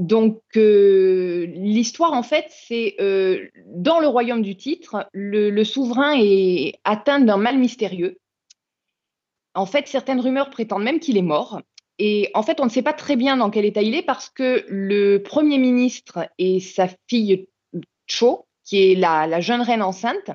[0.00, 6.80] Donc euh, l'histoire, en fait, c'est euh, dans le royaume du titre, le, souverain est
[6.84, 8.18] atteint d'un mal mystérieux.
[9.54, 11.60] En fait, certaines rumeurs prétendent même qu'il est mort.
[11.98, 14.30] Et en fait, on ne sait pas très bien dans quel état il est parce
[14.30, 17.46] que le Premier ministre et sa fille
[18.06, 20.30] Cho, qui est la, jeune reine enceinte,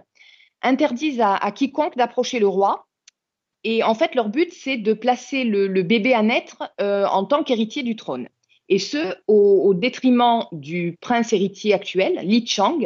[0.62, 2.86] interdisent à, quiconque d'approcher le roi.
[3.64, 7.26] Et en fait, leur but, c'est de placer le, le bébé à naître euh, en
[7.26, 8.30] tant qu'héritier du trône.
[8.70, 12.80] Et ce, au, détriment du prince héritier actuel, Li Chang.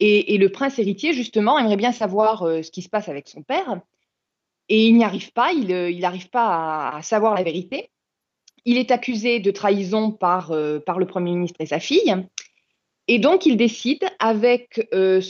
[0.00, 3.42] Et, le prince héritier, justement, aimerait bien savoir euh, ce qui se passe avec son
[3.42, 3.80] père.
[4.68, 7.90] Et il n'y arrive pas, il euh, n'arrive pas à, savoir la vérité.
[8.64, 12.14] Il est accusé de trahison par, euh, par le Premier ministre et sa fille.
[13.10, 15.22] Et donc, il décide, avec euh,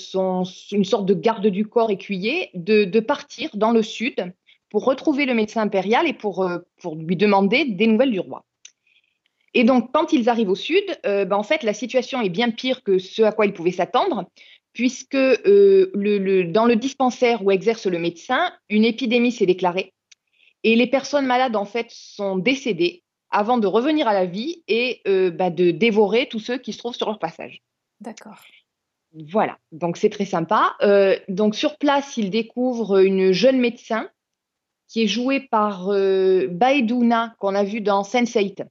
[0.73, 4.35] une sorte de garde du corps écuyer, de, partir dans le sud
[4.68, 8.44] pour retrouver le médecin impérial et euh, pour lui demander des nouvelles du roi.
[9.59, 12.51] Et donc, quand ils arrivent au sud, euh, ben, en fait, la situation est bien
[12.51, 14.31] pire que ce à quoi ils pouvaient s'attendre,
[14.73, 19.92] puisque euh, le, le- dans le dispensaire où exerce le médecin, une épidémie s'est déclarée
[20.62, 25.01] et les personnes malades, en fait, sont décédées avant de revenir à la vie et
[25.09, 27.61] euh, bah, de dévorer tous ceux qui se trouvent sur leur passage.
[28.01, 28.38] D'accord.
[29.12, 30.77] Voilà, donc c'est très sympa.
[31.29, 34.09] Donc sur place, il découvre une jeune médecin
[34.87, 38.66] qui est jouée par Baeduna, qu'on a vu dans Sense8.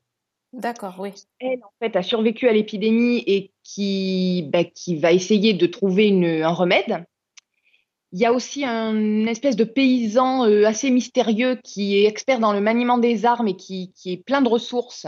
[0.58, 1.12] D'accord, oui.
[1.40, 4.64] Elle, en fait, a survécu à l'épidémie et qui, bah,
[5.00, 6.10] va essayer de trouver
[6.44, 7.06] un remède.
[8.12, 12.40] Il y a aussi un, une espèce de paysan euh, assez mystérieux qui est expert
[12.40, 15.06] dans le maniement des armes et qui, est plein de ressources,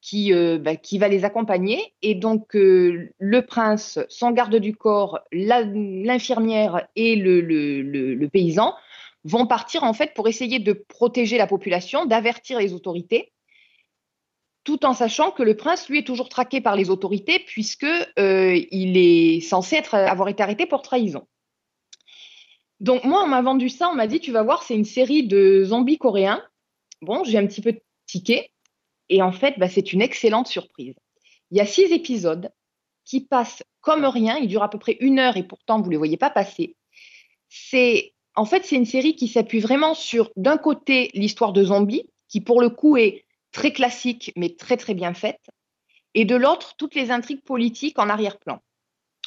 [0.00, 1.94] qui, euh, bah, qui va les accompagner.
[2.02, 8.74] Et donc, euh, le prince, son garde du corps, l'infirmière et le- le paysan
[9.24, 13.32] vont partir en fait pour essayer de protéger la population, d'avertir les autorités,
[14.64, 18.60] tout en sachant que le prince, lui, est toujours traqué par les autorités puisque euh,
[18.70, 21.26] il est censé être, avoir été arrêté pour trahison.
[22.80, 25.26] Donc moi, on m'a vendu ça, on m'a dit, tu vas voir, c'est une série
[25.26, 26.42] de zombies coréens.
[27.00, 28.50] Bon, j'ai un petit peu tiqué.
[29.08, 30.94] Et en fait, bah, c'est une excellente surprise.
[31.50, 32.50] Il y a six épisodes
[33.04, 34.36] qui passent comme rien.
[34.36, 36.76] Ils durent à peu près une heure et pourtant, vous ne les voyez pas passer.
[37.48, 42.08] C'est, en fait, c'est une série qui s'appuie vraiment sur, d'un côté, l'histoire de zombies,
[42.28, 45.40] qui pour le coup est très classique, mais très, très bien faite.
[46.14, 48.60] Et de l'autre, toutes les intrigues politiques en arrière-plan.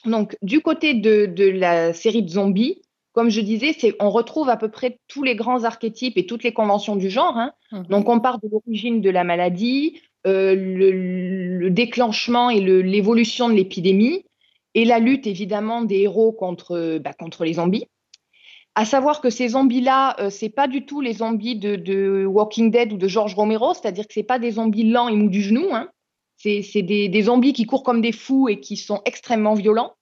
[0.05, 2.81] Donc, du côté de, de la série de zombies,
[3.13, 6.53] comme je disais, on retrouve à peu près tous les grands archétypes et toutes les
[6.53, 7.37] conventions du genre.
[7.37, 7.53] hein.
[7.71, 7.87] Mhm.
[7.87, 10.91] Donc, on part de l'origine de la maladie, euh, le,
[11.59, 14.25] le déclenchement et l'évolution de l'épidémie,
[14.73, 17.87] et la lutte évidemment des héros contre, bah, contre les zombies.
[18.77, 22.71] À savoir que ces zombies-là, euh, c'est pas du tout les zombies de, de Walking
[22.71, 25.41] Dead ou de George Romero, c'est-à-dire que c'est pas des zombies lents et mous du
[25.41, 25.73] genou.
[25.73, 25.89] hein.
[26.37, 29.95] C'est des, des zombies qui courent comme des fous et qui sont extrêmement violents.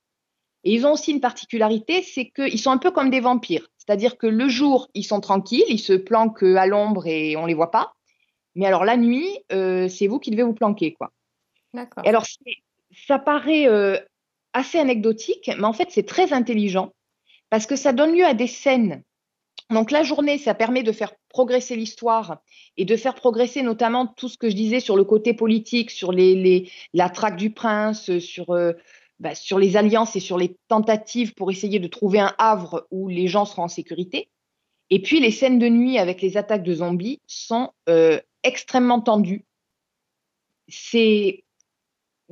[0.64, 3.70] Et ils ont aussi une particularité, c'est qu'ils sont un peu comme des vampires.
[3.78, 7.54] C'est-à-dire que le jour, ils sont tranquilles, ils se planquent à l'ombre et on les
[7.54, 7.94] voit pas.
[8.56, 11.12] Mais alors la nuit, euh, c'est vous qui devez vous planquer, quoi.
[11.74, 12.04] D'accord.
[12.06, 12.26] Alors,
[13.08, 13.98] ça paraît euh,
[14.54, 16.92] assez anecdotique, mais en fait, c'est très intelligent
[17.54, 19.04] parce que ça donne lieu à des scènes.
[19.70, 22.42] Donc, la journée, ça permet de faire progresser l'histoire
[22.78, 26.12] et de faire progresser notamment tout ce que je disais sur le côté politique, sur
[26.12, 28.72] la traque du prince, sur, euh,
[29.20, 33.08] bah, sur les alliances et sur les tentatives pour essayer de trouver un havre où
[33.08, 34.30] les gens seront en sécurité.
[34.90, 39.46] Et puis, les scènes de nuit avec les attaques de zombies sont euh, extrêmement tendues.
[40.70, 41.44] C'est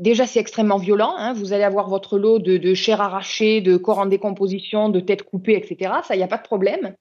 [0.02, 1.14] déjà c'est extrêmement violent.
[1.18, 1.34] hein.
[1.34, 5.24] Vous allez avoir votre lot de, de chair arrachée, de corps en décomposition, de têtes
[5.24, 6.02] coupées, etc.
[6.04, 6.96] Ça, il n'y a pas de problème.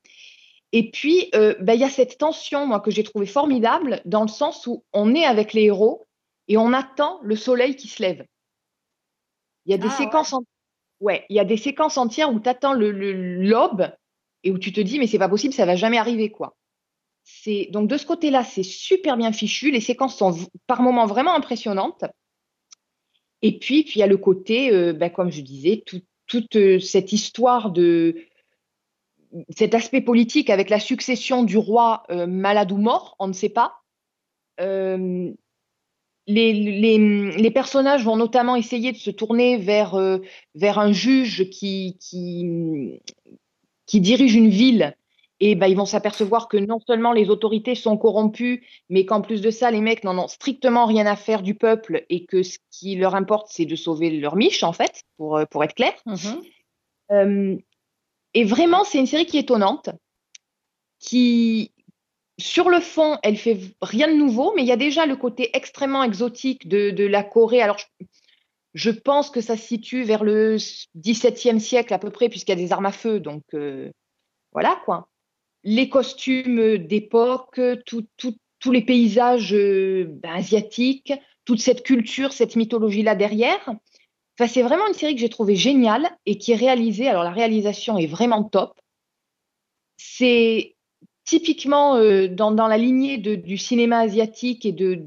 [0.73, 4.23] Et puis, euh, ben, il y a cette tension, moi, que j'ai trouvée formidable, dans
[4.23, 6.07] le sens où on est avec les héros
[6.47, 8.25] et on attend le soleil qui se lève.
[9.67, 10.43] Il y a des Ah, séquences, en-
[11.01, 13.91] ouais, il y a des séquences entières où tu attends le, l'aube
[14.45, 16.55] et où tu te dis, mais c'est pas possible, ça va jamais arriver, quoi.
[17.25, 19.71] C'est donc de ce côté-là, c'est super bien fichu.
[19.71, 20.35] Les séquences sont
[20.67, 22.05] par moments vraiment impressionnantes.
[23.43, 26.79] Et puis, puis il y a le côté, ben, comme je disais, tout- toute euh,
[26.79, 28.17] cette histoire de
[29.51, 33.51] cet aspect politique avec la succession du roi euh, malade ou mort, on ne sait
[33.51, 33.77] pas.
[36.27, 39.97] Les, les, personnages vont notamment essayer de se tourner vers,
[40.55, 41.97] vers un juge qui,
[43.87, 44.95] qui dirige une ville.
[45.43, 49.41] Et ben, ils vont s'apercevoir que non seulement les autorités sont corrompues, mais qu'en plus
[49.41, 52.59] de ça, les mecs n'en ont strictement rien à faire du peuple et que ce
[52.71, 55.95] qui leur importe, c'est de sauver leur miche, en fait, pour, euh, pour être clair.
[57.11, 57.57] Euh,
[58.35, 59.89] et vraiment, c'est une série qui est étonnante,
[60.99, 61.73] qui,
[62.39, 65.51] sur le fond, elle fait rien de nouveau, mais il y a déjà le côté
[65.57, 67.63] extrêmement exotique de, de la Corée.
[67.63, 68.05] Alors, je,
[68.75, 70.59] je pense que ça se situe vers le
[70.97, 73.21] XVIIe siècle à peu près, puisqu'il y a des armes à feu.
[73.21, 73.91] Donc, euh,
[74.53, 75.09] voilà quoi.
[75.63, 77.61] Les costumes d'époque,
[78.61, 81.13] tous les paysages euh, ben, asiatiques,
[81.45, 83.61] toute cette culture, cette mythologie-là derrière.
[84.39, 87.09] Enfin, c'est vraiment une série que j'ai trouvée géniale et qui est réalisée.
[87.09, 88.79] Alors, la réalisation est vraiment top.
[89.97, 90.77] C'est
[91.25, 95.03] typiquement euh, dans, la lignée du cinéma asiatique et de,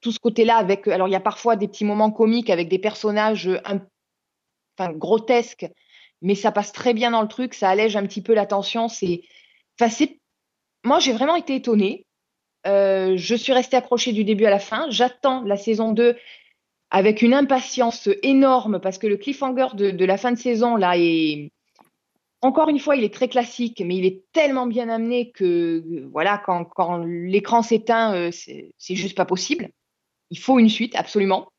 [0.00, 0.56] tout ce côté-là.
[0.56, 3.58] Avec, alors, il y a parfois des petits moments comiques avec des personnages euh,
[4.78, 5.66] enfin, grotesques,
[6.22, 7.54] mais ça passe très bien dans le truc.
[7.54, 8.88] Ça allège un petit peu la tension.
[8.88, 9.22] C'est,
[9.80, 10.06] enfin,
[10.84, 12.06] moi, j'ai vraiment été étonnée.
[12.66, 14.86] Euh, je suis restée accrochée du début à la fin.
[14.90, 16.16] J'attends la saison 2
[16.90, 21.50] avec une impatience énorme parce que le cliffhanger de, la fin de saison, là, est.
[22.42, 26.38] Encore une fois, il est très classique, mais il est tellement bien amené que, voilà,
[26.38, 29.68] quand, l'écran s'éteint, euh, c'est juste pas possible.
[30.30, 31.52] Il faut une suite, absolument.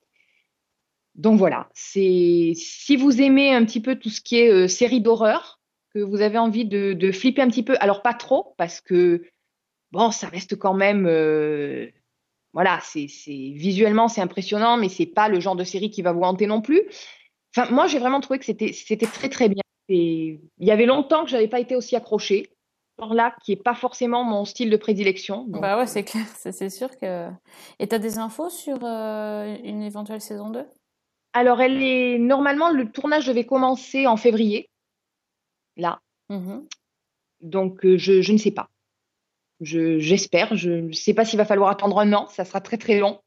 [1.14, 5.02] Donc voilà, c'est si vous aimez un petit peu tout ce qui est euh, série
[5.02, 5.61] d'horreur,
[5.94, 9.24] que vous avez envie de, de flipper un petit peu, alors pas trop, parce que
[9.92, 11.88] bon, ça reste quand même, euh,
[12.54, 16.22] voilà, c'est visuellement c'est impressionnant, mais c'est pas le genre de série qui va vous
[16.22, 16.82] hanter non plus.
[17.56, 19.62] Enfin, moi j'ai vraiment trouvé que c'était c'était très très bien.
[19.90, 22.50] Et il y avait longtemps que j'avais pas été aussi accrochée.
[23.00, 25.46] Genre là, qui est pas forcément mon style de prédilection.
[25.46, 27.30] donc, Bah ouais, c'est clair, c'est c'est sûr que.
[27.80, 30.66] Et t'as des infos sur euh, une éventuelle saison 2?
[31.34, 34.70] Alors, elle est normalement le tournage devait commencer en février.
[35.78, 36.68] Là, Mhm.
[37.42, 38.70] Donc, euh, je, je ne sais pas.
[39.60, 40.56] Je- J'espère.
[40.56, 42.28] Je ne sais pas s'il va falloir attendre un an.
[42.28, 43.20] Ça sera très, très long.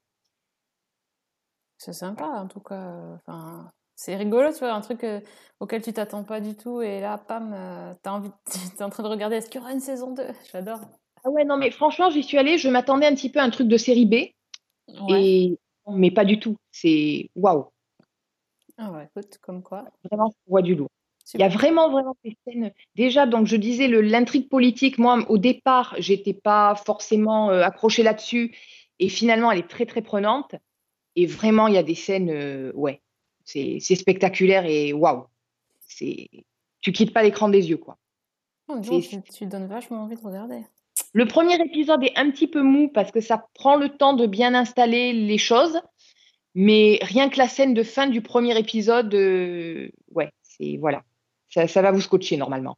[1.79, 2.95] C'est sympa, en tout cas.
[3.17, 5.21] Enfin, c'est rigolo, tu vois, un truc euh,
[5.61, 6.81] auquel tu t'attends pas du tout.
[6.81, 8.31] Et là, pam, euh, t'as envie,
[8.79, 10.27] t'es en train de regarder, est-ce qu'il y aura une saison 2?
[10.53, 10.81] J'adore.
[11.25, 12.57] Ah ouais, non, mais franchement, j'y suis allée.
[12.59, 14.15] Je m'attendais un petit peu à un truc de série B.
[15.09, 15.23] Ouais.
[15.23, 15.59] Et...
[15.89, 16.57] Mais pas du tout.
[16.73, 17.67] C'est waouh.
[18.79, 19.85] Ah ouais, écoute, comme quoi.
[20.05, 20.89] Vraiment, on voit du lourd.
[21.33, 22.73] Il y a vraiment, vraiment des scènes.
[22.97, 28.55] Déjà, donc, je disais, l'intrigue politique, moi, au départ, j'étais pas forcément euh, accrochée là-dessus.
[28.99, 30.55] Et finalement, elle est très, très prenante.
[31.17, 33.01] Et vraiment, il y a des scènes, euh, ouais,
[33.45, 35.27] c'est spectaculaire et waouh.
[35.89, 37.97] Tu quittes pas l'écran des yeux, quoi.
[38.69, 40.65] Oh, donc, tu, tu donnes vachement envie de regarder.
[41.13, 44.27] Le premier épisode est un petit peu mou parce que ça prend le temps de
[44.27, 45.81] bien installer les choses.
[46.55, 51.03] Mais rien que la scène de fin du premier épisode, euh, ouais, c'est voilà.
[51.55, 52.75] Ça, ça va vous scotcher normalement.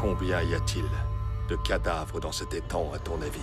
[0.00, 0.86] Combien y a-t-il
[1.50, 3.38] de cadavres dans cet étang, à ton avis?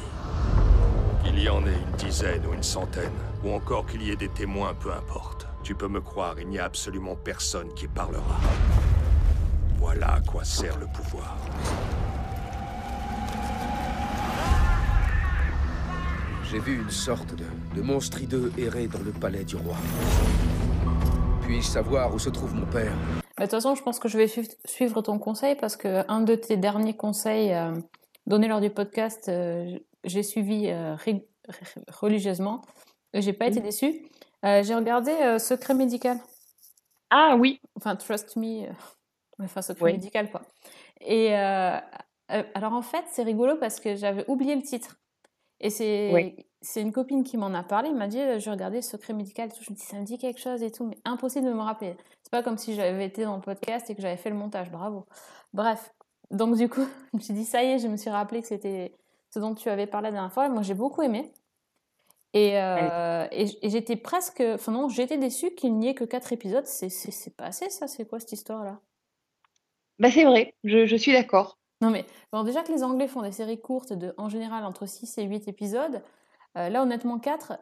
[1.24, 4.30] Qu'il y en ait une dizaine ou une centaine, ou encore qu'il y ait des
[4.30, 5.46] témoins, peu importe.
[5.62, 8.40] Tu peux me croire, il n'y a absolument personne qui parlera.
[9.78, 11.38] Voilà à quoi sert le pouvoir.
[16.50, 17.46] J'ai vu une sorte de,
[17.76, 19.78] de monstre hideux errer dans le palais du roi.
[21.46, 22.94] Puis-je savoir où se trouve mon père
[23.38, 26.22] De toute façon, je pense que je vais suivre, suivre ton conseil parce que un
[26.22, 27.74] de tes derniers conseils euh,
[28.26, 30.96] donnés lors du podcast, euh, j'ai suivi euh,
[31.90, 32.62] religieusement
[33.14, 34.04] et j'ai pas été déçue.
[34.46, 36.18] Euh, j'ai regardé euh, Secret médical,
[37.10, 38.72] Ah oui, enfin Trust Me, euh,
[39.42, 39.92] enfin Secret Oui.
[39.94, 40.42] médical quoi.
[41.02, 41.78] Et euh,
[42.32, 44.96] euh, alors en fait, c'est rigolo parce que j'avais oublié le titre.
[45.60, 46.36] Et c'est Oui.
[46.64, 49.50] C'est une copine qui m'en a parlé, elle m'a dit euh, je regardais Secret médical,
[49.50, 49.64] et tout.
[49.64, 51.96] je me dis ça me dit quelque chose et tout, mais impossible de me rappeler.
[52.24, 54.72] C'est pas comme si j'avais été dans le podcast et que j'avais fait le montage,
[54.72, 55.06] bravo.
[55.54, 55.94] Bref,
[56.32, 58.48] donc du coup, je me suis dit ça y est, je me suis rappelé que
[58.48, 58.96] c'était
[59.30, 60.48] ce dont tu avais parlé la dernière fois.
[60.48, 61.32] Moi, j'ai beaucoup aimé.
[62.34, 66.66] Et, euh, et, j'étais presque, enfin non, j'étais déçue qu'il n'y ait que quatre épisodes.
[66.66, 68.80] C'est pas assez ça, c'est quoi cette histoire-là?
[70.00, 71.60] Bah c'est vrai, je, je suis d'accord.
[71.82, 74.88] Non mais bon, déjà que les Anglais font des séries courtes de, en général, entre
[74.88, 76.02] 6 et 8 épisodes,
[76.58, 77.54] euh, là honnêtement 4.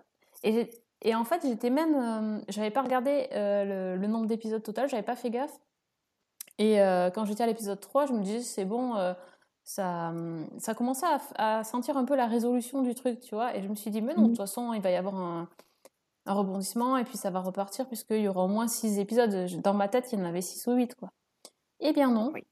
[0.44, 0.70] Et,
[1.02, 4.90] et en fait, j'étais même, euh, j'avais pas regardé euh, le, le nombre d'épisodes total,
[4.90, 5.60] j'avais pas fait gaffe.
[6.58, 6.78] Et
[7.16, 8.94] quand j'étais à l'épisode 3, je me disais c'est bon,
[9.64, 13.56] ça, hum, ça commençait à, sentir un peu la résolution du truc, tu vois.
[13.56, 15.50] Et je me suis dit mais non, de toute façon, il va y avoir un,
[16.28, 19.50] un rebondissement et puis ça va repartir puisqu'il y aura au moins 6 épisodes.
[19.64, 21.10] Dans ma tête, il y en avait 6 ou 8, quoi.
[21.80, 22.32] Eh bien non.
[22.32, 22.44] Oui.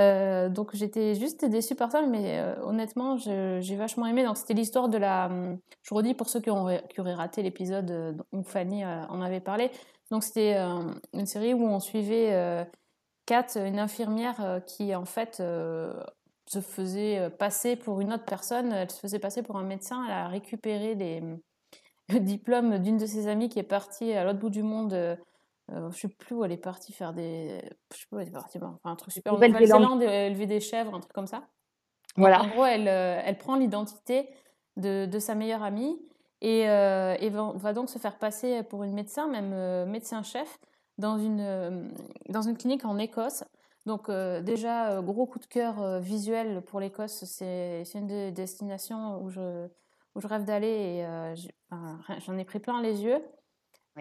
[0.00, 4.24] Euh, donc j'étais juste déçue par ça, mais euh, honnêtement, j'ai vachement aimé.
[4.24, 5.26] Donc c'était l'histoire de la.
[5.26, 9.70] hum, Je redis pour ceux qui, auraient raté l'épisode euh, où Fanny en avait parlé.
[10.10, 12.66] Donc c'était une série où on suivait
[13.26, 18.72] Kat, une infirmière qui en fait se faisait passer pour une autre personne.
[18.72, 20.04] Elle se faisait passer pour un médecin.
[20.06, 21.22] Elle a récupéré les,
[22.08, 25.16] le diplôme d'une de ses amies qui est partie à l'autre bout du monde.
[25.72, 27.60] Euh, je sais plus où elle est partie faire des.
[27.92, 28.58] Je sais pas où elle est partie.
[28.58, 29.32] enfin, un truc super.
[29.32, 30.02] Nouvelle-Zélande.
[30.02, 31.38] Euh, élever des chèvres, un truc comme ça.
[31.38, 31.46] Donc,
[32.16, 32.42] Voilà.
[32.42, 34.28] En gros, elle, euh, elle prend l'identité
[34.76, 35.98] de, de sa meilleure amie
[36.40, 40.58] et, euh, et va, va donc se faire passer pour une médecin, même euh, médecin-chef,
[40.98, 41.88] dans une, euh,
[42.28, 43.44] dans une clinique en Écosse.
[43.86, 49.68] Donc déjà, gros coup de cœur visuel pour l'Écosse, c'est une des destinations où je,
[50.14, 51.34] où je rêve d'aller et
[52.18, 53.22] j'en ai pris plein les yeux.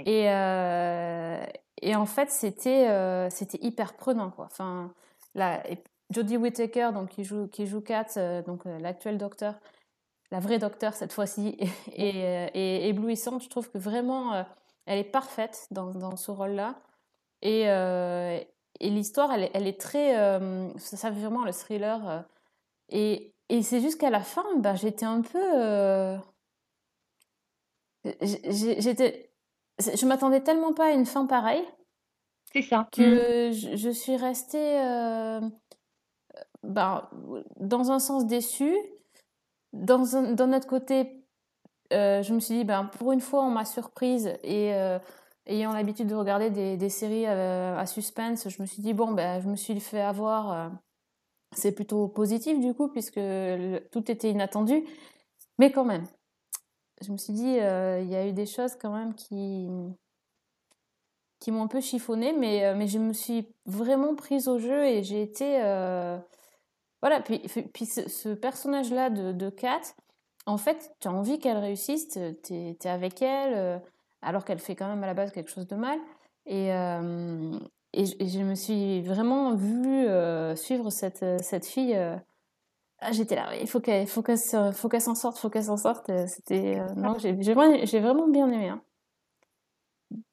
[0.05, 0.11] Oui.
[0.11, 1.43] Et, euh,
[1.81, 4.31] et en fait, c'était euh, c'était hyper prenant.
[4.31, 4.45] Quoi.
[4.45, 4.93] Enfin,
[5.35, 5.63] la,
[6.11, 9.55] Jodie Whittaker, donc, qui joue, qui joue Kat, euh, donc euh, l'actuel docteur,
[10.31, 11.57] la vraie docteur cette fois-ci,
[11.95, 13.43] est, est, est éblouissante.
[13.43, 14.45] Je trouve que vraiment,
[14.85, 16.75] elle est parfaite dans, dans ce rôle-là.
[17.41, 17.63] Et,
[18.81, 20.13] et l'histoire, elle, est- elle est très.
[20.77, 22.25] ça, fait vraiment le thriller.
[22.89, 25.39] et et c'est juste qu'à la fin, ben, j'étais un peu.
[28.21, 29.28] j'étais.
[29.79, 31.63] Je m'attendais tellement pas à une fin pareille
[32.53, 32.87] C'est ça.
[32.91, 35.39] Que je, je suis restée euh,
[36.63, 37.07] ben,
[37.59, 38.75] dans un sens déçue.
[39.71, 41.23] Dans un- d'un autre côté,
[41.93, 44.99] euh, je me suis dit, ben, pour une fois, on m'a surprise et euh,
[45.45, 49.39] ayant l'habitude de regarder des, des séries à suspense, je me suis dit, bon, ben,
[49.41, 50.71] je me suis fait avoir.
[51.55, 54.83] c'est plutôt positif du coup, puisque le- tout était inattendu.
[55.57, 56.05] Mais quand même,
[57.01, 59.67] je me suis dit, euh, il y a eu des choses quand même qui,
[61.39, 64.85] qui m'ont un peu chiffonné, mais, euh, mais je me suis vraiment prise au jeu
[64.85, 65.61] et j'ai été.
[65.63, 66.17] euh,
[67.01, 67.39] Voilà, puis,
[67.73, 69.81] puis ce, personnage-là de, de Kat,
[70.45, 73.81] en fait, tu as envie qu'elle réussisse, tu es, avec elle,
[74.21, 75.99] alors qu'elle fait quand même à la base quelque chose de mal.
[76.45, 80.07] Et, et, Et, je- me suis vraiment vue
[80.57, 81.97] suivre cette, cette fille.
[83.01, 86.09] Ah, j'étais là, il faut qu'elle faut faut qu'elle s'en sorte, faut qu'elle s'en sorte.
[86.09, 87.33] euh, C'était euh, non, j'ai
[87.99, 88.69] vraiment, bien aimé.
[88.69, 88.81] hein.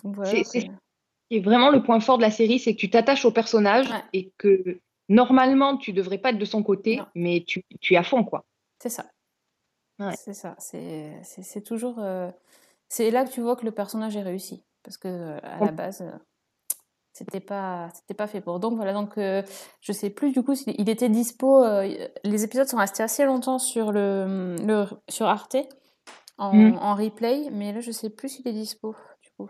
[0.03, 0.43] Donc voilà.
[0.45, 0.69] C'est-
[1.31, 4.03] Et vraiment, le point fort de la série, c'est que tu t'attaches au personnage Ouais.
[4.13, 7.07] et que normalement, tu devrais pas être de son côté, Non.
[7.15, 8.45] mais tu, tu es à fond, quoi.
[8.81, 9.07] C'est ça.
[9.99, 10.15] Ouais.
[10.17, 10.55] C'est ça.
[10.59, 11.99] C'est toujours.
[11.99, 12.31] euh,
[12.89, 14.63] C'est là que tu vois que le personnage est réussi.
[14.85, 16.05] Parce que euh, à la base,
[17.19, 18.61] c'était pas, c'était pas fait pour.
[18.61, 18.93] Donc voilà.
[18.93, 19.43] Donc euh,
[19.81, 21.65] je sais plus du coup s'il il était dispo.
[21.65, 21.89] euh,
[22.25, 25.57] les épisodes sont restés assez longtemps sur le, le sur Arte
[26.39, 26.79] en, Mm.
[26.79, 28.95] en replay, mais là je sais plus s'il est dispo.
[29.23, 29.49] Du coup,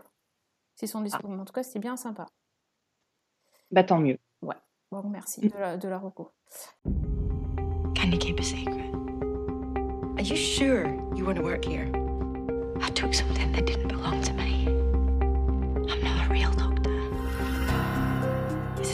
[0.76, 1.26] s'ils sont dispo.
[1.28, 2.26] Mais en tout cas, c'était bien sympa.
[3.72, 4.18] Bah, tant mieux.
[4.92, 5.48] Bon, merci Mm.
[5.48, 6.30] de la, de la reco.
[6.84, 8.92] Can you keep a secret?
[10.16, 10.86] Are you sure
[11.16, 11.90] you want to work here?
[12.80, 14.65] I took something that didn't belong to me.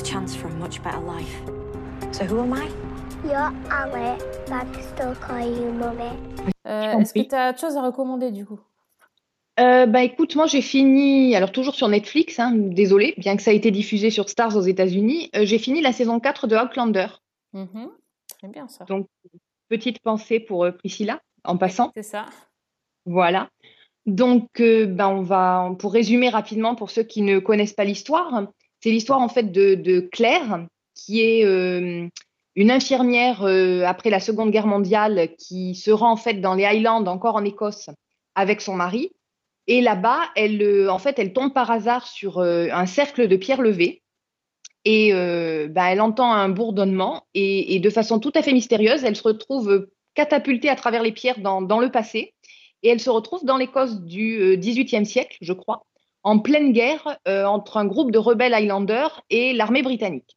[0.02, 1.42] A chance for a much better life.
[2.12, 2.68] So who am I?
[3.24, 6.10] You're Alex, but I can still call you mommy.
[6.66, 8.60] Euh, Est-ce que tu as autre chose à recommander du coup?
[9.60, 13.52] Euh, bah écoute, moi j'ai fini, alors toujours sur Netflix, hein, désolé, bien que ça
[13.52, 17.08] ait été diffusé sur Stars aux États-Unis, euh, j'ai fini la saison 4 de Outlander.
[17.52, 17.90] Mhm.
[18.38, 18.84] Très bien ça.
[18.86, 19.06] Donc,
[19.68, 21.92] petite pensée pour euh, Priscilla, en passant.
[21.94, 22.26] C'est ça.
[23.04, 23.50] Voilà.
[24.06, 28.48] Donc, euh, ben, on va, pour résumer rapidement pour ceux qui ne connaissent pas l'histoire,
[28.82, 32.08] c'est l'histoire en fait de, Claire, qui est euh,
[32.56, 36.64] une infirmière euh, après la Seconde Guerre mondiale qui se rend en fait dans les
[36.64, 37.90] Highlands, encore en Écosse,
[38.34, 39.12] avec son mari.
[39.68, 43.62] Et là-bas, elle, euh, en fait, elle tombe par hasard sur un cercle de pierres
[43.62, 44.02] levées.
[44.84, 49.22] Et ben, elle entend un bourdonnement et, de façon tout à fait mystérieuse, elle se
[49.22, 52.34] retrouve catapultée à travers les pierres dans, dans le passé.
[52.82, 55.84] Et elle se retrouve dans l'Écosse du XVIIIe siècle, je crois,
[56.22, 60.36] en pleine guerre euh, entre un groupe de rebelles Highlanders et l'armée britannique.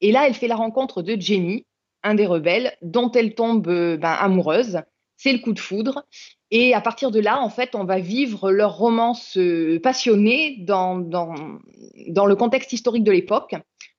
[0.00, 1.64] Et là, elle fait la rencontre de Jamie,
[2.02, 4.80] un des rebelles, dont elle tombe euh, ben, amoureuse.
[5.16, 6.04] C'est le coup de foudre.
[6.50, 10.98] Et à partir de là, en fait, on va vivre leur romance euh, passionnée dans,
[10.98, 13.54] le contexte historique de l'époque,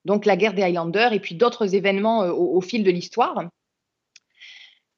[0.05, 3.49] donc la guerre des Highlanders et puis d'autres événements au fil de l'histoire.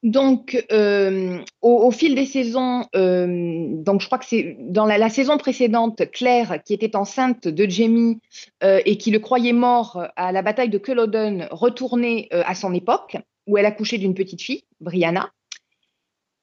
[0.03, 6.09] Donc, euh, au, fil des saisons, euh, je crois que c'est dans la, saison précédente,
[6.11, 8.19] Claire, qui était enceinte de Jamie
[8.63, 13.17] euh, et qui le croyait mort à la bataille de Culloden, retournait à son époque,
[13.45, 15.31] où elle accouchait d'une petite fille, Brianna.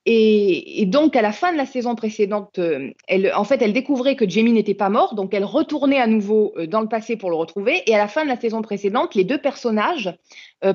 [0.09, 2.61] Et, donc, à la fin de la saison précédente,
[3.09, 6.55] elle, en fait, elle découvrait que Jamie n'était pas mort, donc elle retournait à nouveau
[6.69, 7.83] dans le passé pour le retrouver.
[7.87, 10.15] Et à la fin de la saison précédente, les deux personnages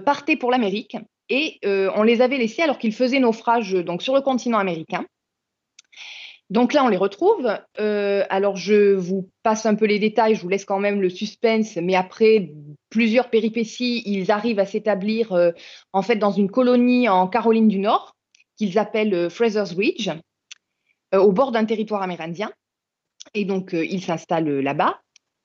[0.04, 0.98] partaient pour l'Amérique
[1.32, 5.06] et euh, on les avait laissés alors qu'ils faisaient naufrage donc, sur le continent américain.
[6.50, 7.50] Donc là, on les retrouve.
[7.80, 11.10] Euh, alors, je vous passe un peu les détails, je vous laisse quand même le
[11.10, 12.52] suspense, mais après
[12.90, 15.52] plusieurs péripéties, ils arrivent à s'établir euh,
[15.94, 18.18] en fait dans une colonie en Caroline du Nord
[18.58, 20.10] qu'ils appellent euh, Fraser's Ridge,
[21.16, 22.52] euh, au bord d'un territoire amérindien.
[23.34, 25.00] Et donc, euh, ils s'installent euh, là-bas.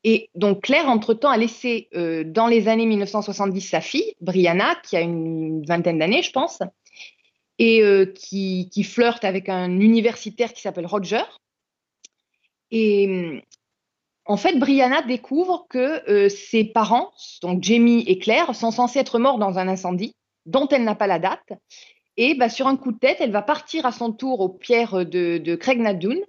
[0.08, 4.96] Et donc, Claire, entre-temps, a laissé euh, dans les années 1970 sa fille, Brianna, qui
[4.96, 6.60] a une vingtaine d'années, je pense,
[7.58, 11.24] et euh, qui, flirte avec un universitaire qui s'appelle Roger.
[12.70, 13.40] Et hum,
[14.26, 17.10] en fait, Brianna découvre que euh, ses parents,
[17.42, 21.08] donc Jamie et Claire, sont censés être morts dans un incendie dont elle n'a pas
[21.08, 21.52] la date.
[22.16, 25.04] Et bah, sur un coup de tête, elle va partir à son tour aux pierres
[25.04, 26.20] de, de Craig Nadoun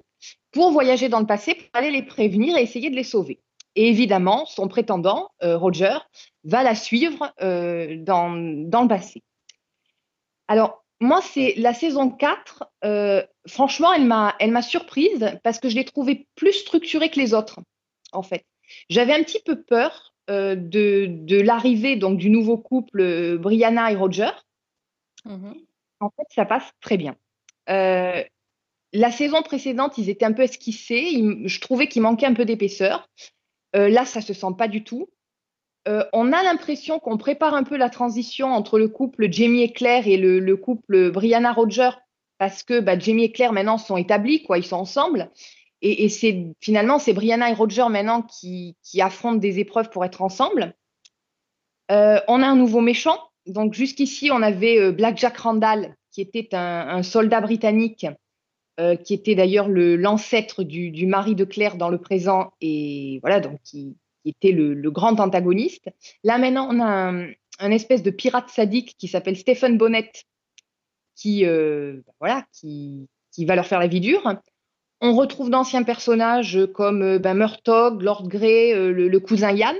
[0.51, 3.39] pour voyager dans le passé, pour aller les prévenir et essayer de les sauver.
[3.77, 5.97] Et évidemment, son prétendant, euh, Roger,
[6.43, 8.31] va la suivre euh, dans,
[8.67, 9.21] dans le passé.
[10.47, 12.63] Alors, moi, c'est la saison 4.
[12.83, 17.19] euh, franchement, elle m'a, elle m'a surprise parce que je l'ai trouvée plus structurée que
[17.19, 17.59] les autres,
[18.13, 18.43] en fait.
[18.89, 24.31] J'avais un petit peu peur de, de l'arrivée donc du nouveau couple Brianna et Roger.
[25.23, 25.55] Mhm.
[25.99, 27.15] En fait, ça passe très bien.
[27.67, 31.09] La saison précédente, ils étaient un peu esquissés.
[31.11, 33.07] Ils- je trouvais qu'il manquait un peu d'épaisseur.
[33.77, 35.09] Euh, là, ça se sent pas du tout.
[35.87, 39.71] Euh, on a l'impression qu'on prépare un peu la transition entre le couple Jamie et
[39.71, 41.91] Claire et le, le couple Brianna Roger
[42.39, 45.31] parce que bah, Jamie et Claire maintenant sont établis, quoi, ils sont ensemble.
[45.81, 46.09] Et,
[46.59, 50.75] finalement c'est Brianna et Roger maintenant qui, affrontent des épreuves pour être ensemble.
[51.91, 53.19] Euh, on a un nouveau méchant.
[53.45, 58.05] Donc jusqu'ici, on avait Black Jack Randall, qui était un soldat britannique,
[58.79, 63.39] euh, qui était d'ailleurs le- l'ancêtre du, mari de Claire dans le présent, et voilà,
[63.39, 65.89] donc qui, était le, grand antagoniste.
[66.23, 67.11] Là maintenant, on a
[67.59, 70.11] un, espèce de pirate sadique qui s'appelle Stephen Bonnet,
[71.15, 74.31] qui, euh, voilà, qui, qui va leur faire la vie dure.
[75.01, 79.75] On retrouve d'anciens personnages comme euh, ben, Lord Grey, le, cousin Yann.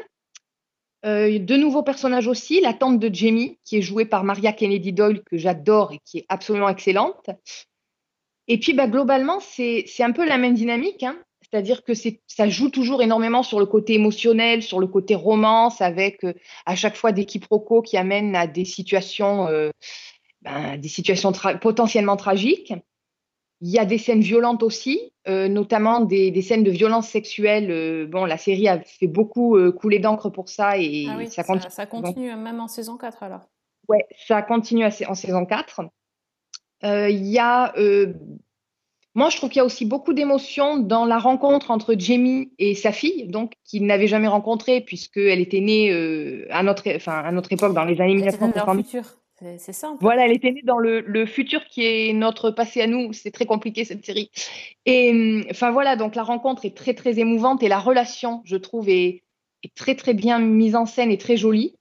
[1.04, 5.22] De nouveaux personnages aussi, la tante de Jamie, qui est jouée par Maria Kennedy Doyle,
[5.24, 7.30] que j'adore et qui est absolument excellente.
[8.48, 11.04] Et puis, bah, globalement, c'est un peu la même dynamique.
[11.04, 11.18] Hein.
[11.50, 11.94] C'est-à-dire que
[12.28, 16.34] ça joue toujours énormément sur le côté émotionnel, sur le côté romance, avec euh,
[16.66, 19.70] à chaque fois des quiproquos qui amènent à des situations, euh,
[20.42, 21.32] ben, des situations
[21.62, 22.74] potentiellement tragiques.
[23.62, 28.08] Il y a des scènes violentes aussi, euh, notamment des, scènes de violence sexuelle.
[28.08, 31.72] bon, la série a fait beaucoup couler d'encre pour ça et ah ça, continue.
[31.72, 33.50] Ça, continue même en saison 4 alors.
[33.88, 35.82] Ouais, ça continue en saison 4.
[36.84, 37.74] Il y a
[39.18, 42.76] moi, je trouve qu'il y a aussi beaucoup d'émotions dans la rencontre entre Jamie et
[42.76, 47.32] sa fille, donc qu'il n'avait jamais rencontrée puisqu'elle était née euh, à, notre, enfin, à
[47.32, 48.86] notre époque, dans les années 1950.
[49.58, 49.96] C'est ça.
[50.02, 53.12] Voilà, elle était née dans le, le, futur qui est notre passé à nous.
[53.12, 54.30] C'est très compliqué cette série.
[54.86, 58.56] Et hum, enfin voilà, donc la rencontre est très très émouvante et la relation, je
[58.56, 59.24] trouve, est,
[59.64, 61.74] est très très bien mise en scène et très jolie.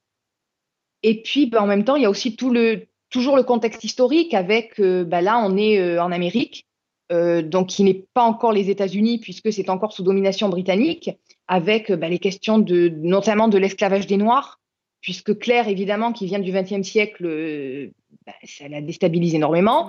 [1.03, 2.87] Et puis, ben, en même temps, il y a aussi tout le,
[3.17, 6.67] toujours le contexte historique avec, euh, ben, là, on est euh, en Amérique
[7.11, 11.11] euh, donc qui n'est pas encore les États-Unis puisque c'est encore sous domination britannique,
[11.49, 14.61] avec bah, les questions de, notamment de l'esclavage des Noirs,
[15.01, 17.91] puisque Claire, évidemment, qui vient du XXe siècle,
[18.27, 19.89] bah, ça la déstabilise énormément.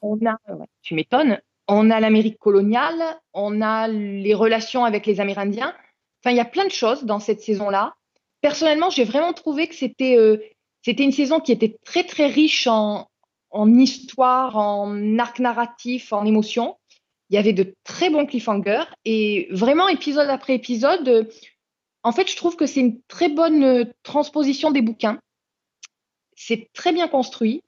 [0.00, 0.38] On a,
[0.82, 1.40] tu m'étonnes.
[1.68, 3.02] On a l'Amérique coloniale,
[3.34, 5.74] on a les relations avec les Amérindiens.
[6.20, 7.94] Enfin, il y a plein de choses dans cette saison-là.
[8.40, 10.38] Personnellement, j'ai vraiment trouvé que c'était euh,
[10.82, 13.08] c'était une saison qui était très très riche en,
[13.50, 16.76] en histoire, en arc narratif, en émotion.
[17.30, 21.24] Il y avait de très bons cliffhangers et vraiment épisode après épisode, euh,
[22.02, 25.18] en fait, je trouve que c'est une très bonne euh, transposition des bouquins.
[26.34, 27.62] C'est très bien construit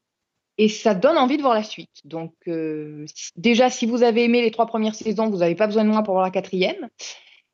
[0.58, 2.00] et ça donne envie de voir la suite.
[2.04, 3.06] Donc, euh,
[3.36, 6.02] déjà, si vous avez aimé les trois premières saisons, vous n'avez pas besoin de moi
[6.02, 6.88] pour voir la quatrième.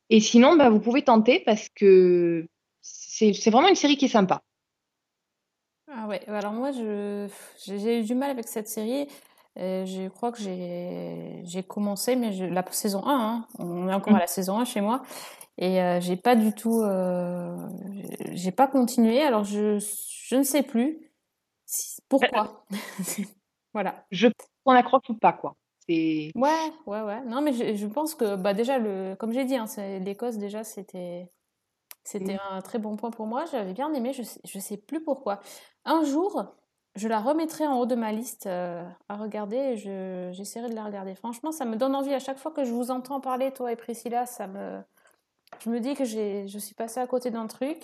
[0.08, 2.46] Et sinon, bah, vous pouvez tenter parce que
[2.80, 4.42] c'est vraiment une série qui est sympa.
[5.92, 7.28] Ah ouais, alors moi, je,
[7.64, 9.08] j'ai eu du mal avec cette série.
[9.58, 13.94] Euh, je crois que j'ai, j'ai commencé, mais je, la saison 1, hein, on est
[13.94, 15.02] encore à la saison 1 chez moi,
[15.58, 17.56] et euh, j'ai pas du tout, euh,
[18.30, 19.22] j'ai pas continué.
[19.22, 21.10] Alors je, je ne sais plus
[22.08, 22.64] pourquoi.
[23.74, 24.04] voilà.
[24.10, 24.28] Je
[24.64, 25.56] qu'on accroche ou pas, quoi.
[25.88, 26.30] C'est...
[26.36, 27.20] Ouais, ouais, ouais.
[27.24, 30.36] Non, mais je, je pense que, bah déjà, le, comme j'ai dit, hein, c'est, l'Écosse,
[30.36, 31.28] déjà, c'était,
[32.04, 33.44] c'était un très bon point pour moi.
[33.50, 35.40] J'avais bien aimé, je sais, je sais plus pourquoi.
[35.84, 36.44] Un jour,
[36.96, 40.84] je la remettrai en haut de ma liste euh, à regarder et j'essaierai de la
[40.84, 41.14] regarder.
[41.14, 42.12] Franchement, ça me donne envie.
[42.12, 44.80] À chaque fois que je vous entends parler, toi et Priscilla, ça me,
[45.64, 47.78] je me dis que je suis passée à côté d'un truc.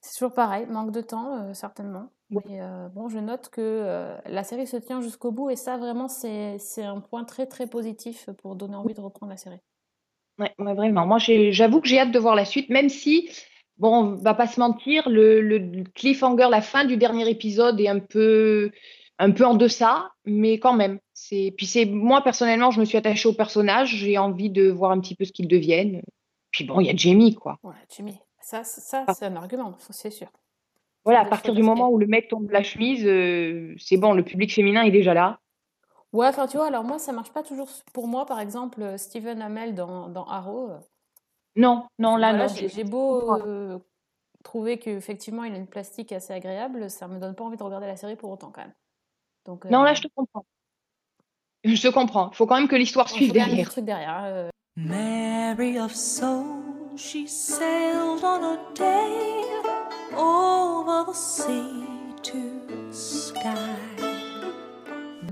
[0.00, 2.10] C'est toujours pareil, manque de temps, euh, certainement.
[2.30, 6.08] Mais euh, bon, je note que la série se tient jusqu'au bout et ça, vraiment,
[6.08, 9.60] c'est un point très très positif pour donner envie de reprendre la série.
[10.38, 11.06] Ouais, vraiment.
[11.06, 13.30] Moi, j'avoue que j'ai hâte de voir la suite, même si
[13.78, 17.98] Bon, on va pas se mentir, le, cliffhanger, la fin du dernier épisode est un
[17.98, 18.70] peu,
[19.18, 21.00] un peu en deçà, mais quand même.
[21.12, 24.92] C'est, puis c'est moi personnellement, je me suis attachée au personnage, j'ai envie de voir
[24.92, 26.02] un petit peu ce qu'ils deviennent.
[26.52, 27.58] Puis bon, il y a Jamie, quoi.
[27.64, 28.18] Ouais, Jamie.
[28.40, 30.28] Ça, ça c'est un argument, c'est sûr.
[31.04, 34.22] Voilà, à partir du moment où le mec tombe la chemise, euh, c'est bon, le
[34.22, 35.40] public féminin est déjà là.
[36.12, 38.24] Ouais, enfin tu vois, alors moi ça marche pas toujours pour moi.
[38.24, 40.70] Par exemple, Stephen Amell dans, dans Arrow,
[41.56, 42.46] non, non, là, non.
[42.48, 43.78] J'ai beau euh,
[44.42, 47.86] trouver qu'effectivement, il a une plastique assez agréable, ça me donne pas envie de regarder
[47.86, 48.74] la série pour autant, quand même.
[49.44, 50.44] Donc, non, là, euh, je te comprends.
[51.64, 52.30] Je te comprends.
[52.30, 53.70] Il faut quand même que l'histoire suive derrière.
[53.70, 54.48] Truc derrière euh.
[54.76, 59.44] Mary of Soul, she sailed on a day
[60.16, 61.84] over the sea
[62.22, 64.03] to sky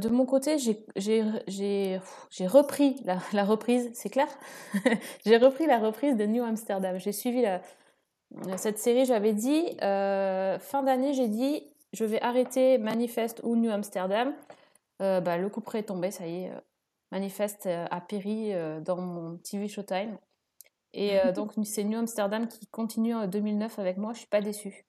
[0.09, 2.01] de mon côté, j'ai
[2.47, 4.29] repris la, reprise, c'est clair
[5.27, 6.99] J'ai repris la reprise de New Amsterdam.
[6.99, 7.45] J'ai suivi
[8.57, 13.71] cette série, j'avais dit, euh, fin d'année, j'ai dit, je vais arrêter Manifest ou New
[13.71, 14.35] Amsterdam.
[15.01, 16.51] Euh, bah, le coup près est tombé, ça y est.
[16.51, 16.61] Euh,
[17.11, 20.17] Manifest a péri dans mon TV Showtime.
[20.95, 24.15] Et donc, c'est New Amsterdam qui continue en 2009 avec moi.
[24.15, 24.87] Je suis pas déçue.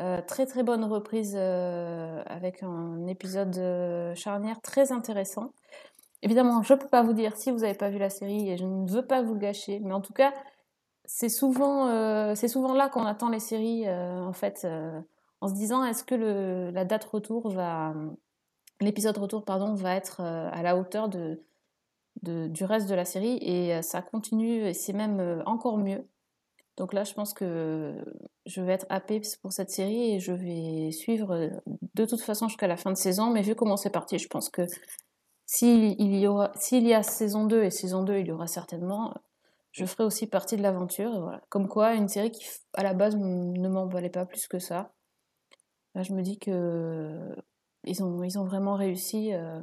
[0.00, 5.52] Euh, très très bonne reprise euh, avec un épisode euh, charnière très intéressant.
[6.22, 8.56] Évidemment, je ne peux pas vous dire si vous n'avez pas vu la série et
[8.56, 10.32] je ne veux pas vous le gâcher, mais en tout cas,
[11.04, 14.66] c'est souvent, c'est souvent là qu'on attend les séries en fait,
[15.40, 16.16] en se disant est-ce que
[16.72, 17.94] la date retour va,
[18.80, 21.40] l'épisode retour pardon, va être à la hauteur de,
[22.22, 26.04] du reste de la série et ça continue et c'est même encore mieux.
[26.78, 27.92] Donc là, je pense que
[28.46, 31.50] je vais être happée pour cette série et je vais suivre
[31.94, 33.32] de toute façon jusqu'à la fin de saison.
[33.32, 34.62] Mais vu comment c'est parti, je pense que
[35.44, 39.12] s'il y, aura, s'il y a saison 2 et saison 2, il y aura certainement,
[39.72, 41.20] je ferai aussi partie de l'aventure.
[41.20, 41.42] voilà.
[41.48, 44.92] Comme quoi, une série qui, à la base, ne m'emballait pas plus que ça.
[45.96, 47.34] Là, je me dis que
[47.84, 49.60] ils ont, ils ont vraiment réussi euh,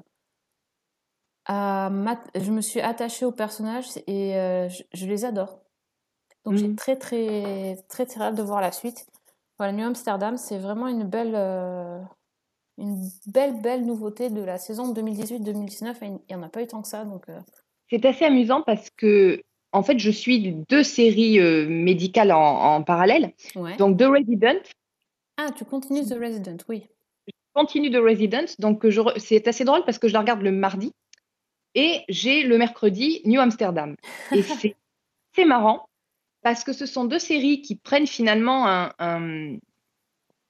[1.45, 1.89] à
[2.35, 5.64] Je me suis attachée aux personnages et euh, je les adore.
[6.45, 6.75] Donc j'ai Mhm.
[6.75, 9.05] très très très très hâte de voir la suite.
[9.57, 11.99] Voilà, New Amsterdam, c'est vraiment une belle euh,
[12.77, 16.67] une belle belle nouveauté de la saison 2018-2019 et il n'y en a pas eu
[16.67, 17.39] tant que ça donc euh,
[17.89, 19.41] C'est assez amusant parce que,
[19.71, 23.33] en fait, je suis deux séries euh, médicales en, en parallèle.
[23.55, 23.77] ouais.
[23.77, 24.59] Donc, The Resident,
[25.37, 26.87] Ah, tu continues The Resident, oui.
[27.53, 28.45] continue The Resident.
[28.59, 30.91] Donc, je re- c'est assez drôle parce que je la regarde le mardi
[31.75, 33.95] et j'ai le mercredi New Amsterdam.
[34.33, 34.41] Et
[35.35, 35.87] c'est marrant
[36.45, 39.57] parce que ce sont deux séries qui prennent finalement un, un-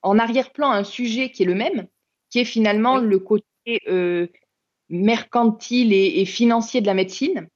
[0.02, 1.86] en arrière-plan un sujet qui est le même,
[2.28, 3.06] qui est finalement Oui.
[3.06, 4.26] le côté euh,
[4.90, 7.48] mercantile et, et financier de la médecine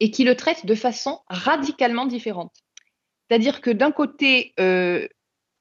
[0.00, 2.56] et qui le traite de façon radicalement différente.
[3.28, 5.06] C'est-à-dire que d'un côté, euh,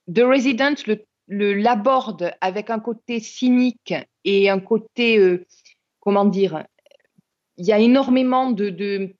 [0.08, 3.94] The Resident le, le- l'aborde avec un côté cynique
[4.24, 5.46] et un côté, euh,
[6.00, 6.64] comment dire,
[7.58, 9.14] il y a énormément de, de-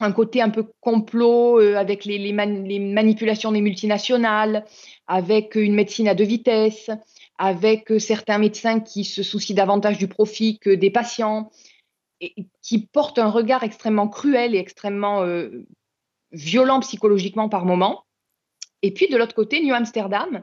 [0.00, 4.64] un côté un peu complot euh, avec les, les man- les manipulations des multinationales,
[5.06, 6.90] avec une médecine à deux vitesses,
[7.36, 11.50] avec euh, certains médecins qui se soucient davantage du profit que des patients,
[12.20, 15.64] et qui portent un regard extrêmement cruel et extrêmement euh,
[16.32, 18.04] violent psychologiquement par moment.
[18.82, 20.42] Et puis de l'autre côté, New Amsterdam,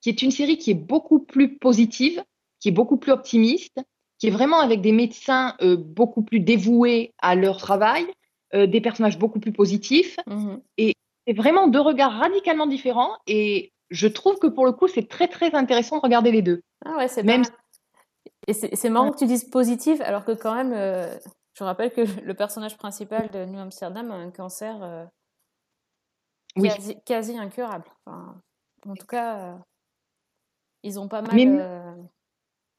[0.00, 2.22] qui est une série qui est beaucoup plus positive,
[2.60, 3.78] qui est beaucoup plus optimiste,
[4.18, 8.06] qui est vraiment avec des médecins beaucoup plus dévoués à leur travail,
[8.54, 10.18] euh, des personnages beaucoup plus positifs.
[10.26, 10.60] Mhm.
[11.26, 15.28] C'est vraiment deux regards radicalement différents et je trouve que pour le coup, c'est très
[15.28, 16.62] très intéressant de regarder les deux.
[16.84, 17.52] Ah ouais, c'est Même pas.
[18.48, 21.16] Et c'est marrant que tu dises positif, alors que quand même, euh,
[21.56, 25.04] je rappelle que le personnage principal de New Amsterdam a un cancer euh,
[26.56, 26.68] Oui.
[26.70, 27.84] quasi, quasi incurable.
[28.04, 28.40] Enfin,
[28.88, 29.58] en tout cas,
[30.82, 31.34] ils ont pas mal.
[31.36, 31.46] Mais-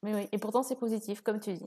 [0.03, 1.65] Mais oui, et pourtant c'est positif, comme tu dis.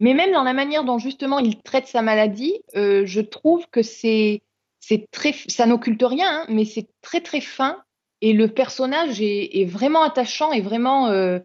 [0.00, 3.82] Mais même dans la manière dont justement il traite sa maladie, euh, je trouve que
[3.82, 4.42] c'est
[5.10, 7.82] très, ça n'occulte rien, hein, mais c'est très très fin
[8.20, 11.08] et le personnage est, est vraiment attachant et vraiment.
[11.08, 11.38] euh,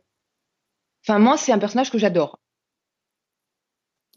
[1.06, 2.40] Enfin, moi, c'est un personnage que j'adore.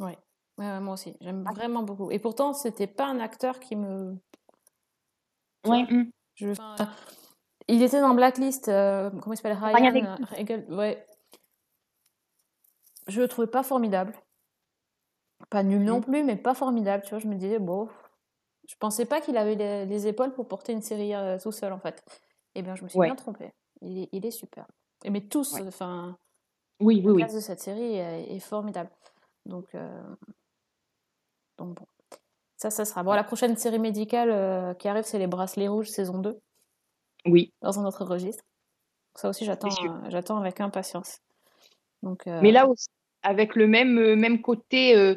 [0.01, 0.19] Ouais,
[0.59, 2.11] ouais, moi aussi, j'aime vraiment beaucoup.
[2.11, 4.17] Et pourtant, c'était pas un acteur qui me.
[5.67, 5.85] Ouais.
[5.85, 6.11] mm.
[6.35, 6.51] je...
[6.51, 6.91] enfin,
[7.69, 9.59] il était dans Blacklist, euh, comment il s'appelle?
[9.61, 11.07] Ryan, Ryan ouais.
[13.09, 14.15] Je le trouvais pas formidable.
[15.51, 16.05] Pas nul non Mm.
[16.05, 17.19] plus, mais pas formidable, tu vois.
[17.19, 17.89] Je me disais, bon,
[18.69, 21.73] je pensais pas qu'il avait les, les épaules pour porter une série euh, tout seul,
[21.73, 22.03] en fait.
[22.55, 23.07] Eh bien, je me suis Ouais.
[23.07, 23.53] bien trompée.
[23.81, 24.67] Il est, il est super.
[25.05, 25.67] Et mais tous, Ouais.
[25.67, 26.17] enfin,
[26.81, 27.25] Oui, oui, le oui.
[27.25, 28.91] de cette série est, est formidable.
[29.47, 30.15] Donc, euh,
[31.59, 31.87] donc bon.
[32.57, 33.03] Ça, ça sera.
[33.03, 36.39] Bon, la prochaine série médicale euh, qui arrive, c'est Les Bracelets Rouges, saison 2,
[37.27, 37.53] Oui.
[37.61, 38.45] dans un autre registre.
[39.17, 39.69] Ça aussi, j'attends,
[40.09, 41.19] j'attends avec impatience.
[42.03, 42.89] Donc, euh, Mais là aussi,
[43.23, 45.15] avec le même, euh, même côté euh,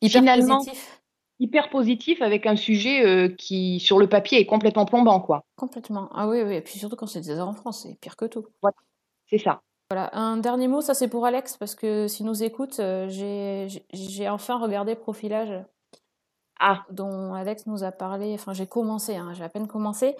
[0.00, 1.02] hyper finalement positif.
[1.38, 5.44] hyper positif avec un sujet euh, qui, sur le papier, est complètement plombant, quoi.
[5.56, 6.08] Complètement.
[6.12, 6.54] Ah oui, oui.
[6.56, 8.46] Et puis surtout quand c'est des enfants, c'est pire que tout.
[9.28, 9.62] C'est ça.
[9.90, 10.10] Voilà.
[10.16, 14.28] Un dernier mot, ça c'est pour Alex, parce que s'il nous écoute, j'ai, j'ai- j'ai
[14.28, 15.64] enfin regardé Profilage,
[16.58, 18.34] Ah, dont Alex nous a parlé.
[18.34, 20.14] Enfin, j'ai commencé, hein, j'ai à peine commencé.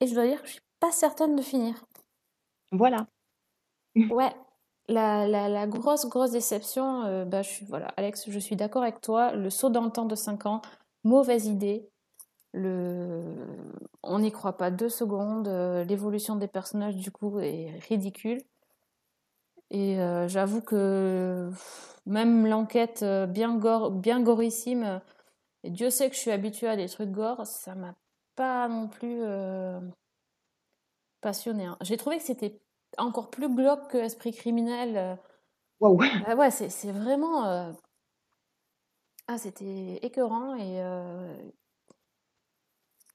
[0.00, 1.74] Et je dois dire que je suis pas certaine de finir.
[2.70, 3.06] voilà.
[4.10, 4.32] Ouais,
[4.92, 9.32] la, grosse, grosse déception, euh, bah, voilà, Alex, je suis d'accord avec toi.
[9.32, 10.62] Le saut dans le temps de 5 ans,
[11.04, 11.88] mauvaise idée.
[12.54, 15.48] On n'y croit pas deux secondes.
[15.48, 18.42] euh, L'évolution des personnages, du coup, est ridicule.
[19.70, 21.50] Et euh, j'avoue que
[22.06, 25.00] même l'enquête bien, gorissime,
[25.64, 27.94] et Dieu sait que je suis habituée à des trucs gore, ça m'a
[28.34, 29.22] pas non plus
[31.20, 31.64] passionnée.
[31.66, 31.78] hein.
[31.80, 32.60] J'ai trouvé que c'était
[32.98, 34.96] encore plus glauque que Esprit criminel.
[34.96, 35.16] euh.
[35.80, 36.00] Waouh.
[36.26, 37.44] Ah ouais, c'est c'est vraiment.
[37.46, 37.72] euh,
[39.26, 40.80] Ah, c'était écœurant et.
[40.82, 41.34] euh,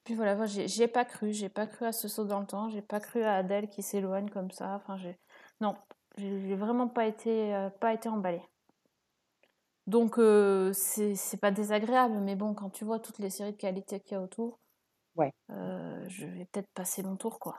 [0.04, 2.82] Puis voilà, j'ai pas cru, j'ai pas cru à ce saut dans le temps, j'ai
[2.82, 4.74] pas cru à Adèle qui s'éloigne comme ça.
[4.74, 5.16] Enfin, j'ai.
[5.60, 5.76] Non,
[6.16, 8.42] j'ai vraiment pas été, euh, pas été emballée.
[9.86, 10.16] Donc,
[10.74, 14.12] c'est c'est pas désagréable, mais bon, quand tu vois toutes les séries de qualité qu'il
[14.12, 14.60] y a autour,
[15.16, 15.32] Ouais.
[15.48, 17.56] je vais peut-être passer mon tour, quoi.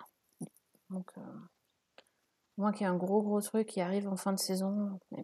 [0.90, 1.12] Donc,
[2.60, 5.24] moi qui ai un gros gros truc qui arrive en fin de saison, mais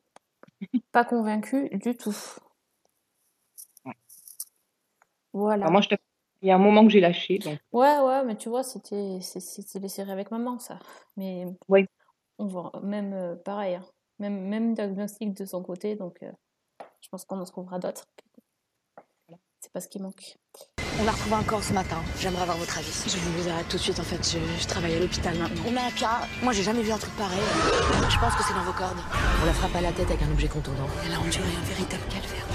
[0.92, 2.16] pas convaincu du tout.
[5.34, 5.70] Voilà.
[5.70, 5.96] Moi, je te-
[6.42, 7.40] il y a un moment que j'ai lâché.
[7.40, 10.80] Donc, Ouais, ouais, mais tu vois, c'était les séries avec maman, ça.
[11.18, 11.88] Mais Ouais.
[12.38, 13.86] on voit même euh, pareil, hein.
[14.20, 16.32] même, même diagnostic de son côté, donc euh,
[17.02, 18.06] je pense qu'on en trouvera d'autres.
[19.76, 20.38] C'est pas ce qui manque.
[21.04, 21.98] On a retrouvé un corps ce matin.
[22.22, 22.88] J'aimerais avoir votre avis.
[22.88, 24.24] Je vous arrête tout de suite, en fait.
[24.24, 25.64] Je, je travaille à l'hôpital maintenant.
[25.68, 26.22] On a un cas.
[26.42, 27.42] Moi, j'ai jamais vu un truc pareil.
[28.10, 28.96] Je pense que c'est dans vos cordes.
[29.44, 30.88] On la frappe à la tête avec un objet contondant.
[31.06, 32.48] Elle a enduré un véritable calvaire.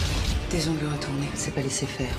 [0.48, 2.16] Tes ongles retournés, c'est pas laisser faire.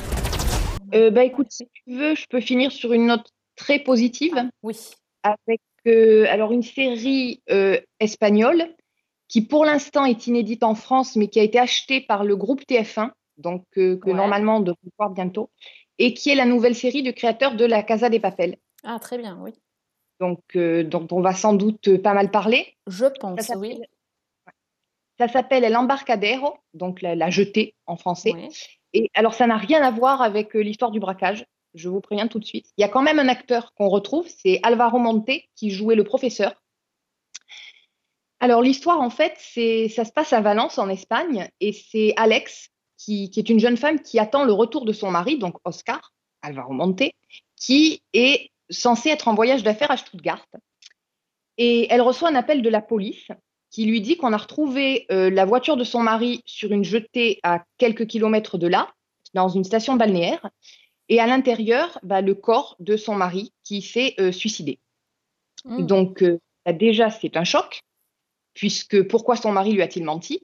[0.93, 3.25] Euh, bah écoute, si tu veux, je peux finir sur une note
[3.55, 4.77] très positive Oui.
[5.23, 8.67] avec euh, alors une série euh, espagnole
[9.27, 12.61] qui pour l'instant est inédite en France, mais qui a été achetée par le groupe
[12.69, 13.09] TF1,
[13.41, 14.13] donc euh, que Ouais.
[14.15, 15.49] normalement on devrait voir bientôt,
[15.97, 19.17] et qui est la nouvelle série du créateur de La Casa des Papel, Ah, très
[19.17, 19.51] bien, oui.
[20.19, 22.75] donc euh, dont on va sans doute euh, pas mal parler.
[22.87, 23.71] Je pense, Ça oui.
[23.73, 23.87] s'appelle
[25.19, 28.31] ça s'appelle El Embarcadero, donc la, la jetée en français.
[28.33, 28.49] Ouais.
[28.93, 31.45] Et alors, ça n'a rien à voir avec euh, l'histoire du braquage.
[31.75, 32.65] Je vous préviens tout de suite.
[32.77, 36.03] Il y a quand même un acteur qu'on retrouve, c'est Alvaro Monte, qui jouait le
[36.03, 36.55] professeur.
[38.39, 42.70] Alors, l'histoire, en fait, c'est, ça se passe à Valence, en Espagne, et c'est Alex,
[43.03, 46.13] qui, qui est une jeune femme qui attend le retour de son mari, donc Oscar,
[46.41, 47.11] Alvaro Monte,
[47.55, 50.45] qui est censé être en voyage d'affaires à Stuttgart.
[51.57, 53.27] Et elle reçoit un appel de la police
[53.71, 57.39] qui lui dit qu'on a retrouvé euh, la voiture de son mari sur une jetée
[57.43, 58.93] à quelques kilomètres de là,
[59.33, 60.49] dans une station balnéaire,
[61.09, 64.79] et à l'intérieur, bah, le corps de son mari qui s'est euh, suicidé.
[65.65, 65.85] Mm.
[65.85, 67.81] Donc, euh, bah, déjà, c'est un choc,
[68.53, 70.43] puisque pourquoi son mari lui a-t-il menti?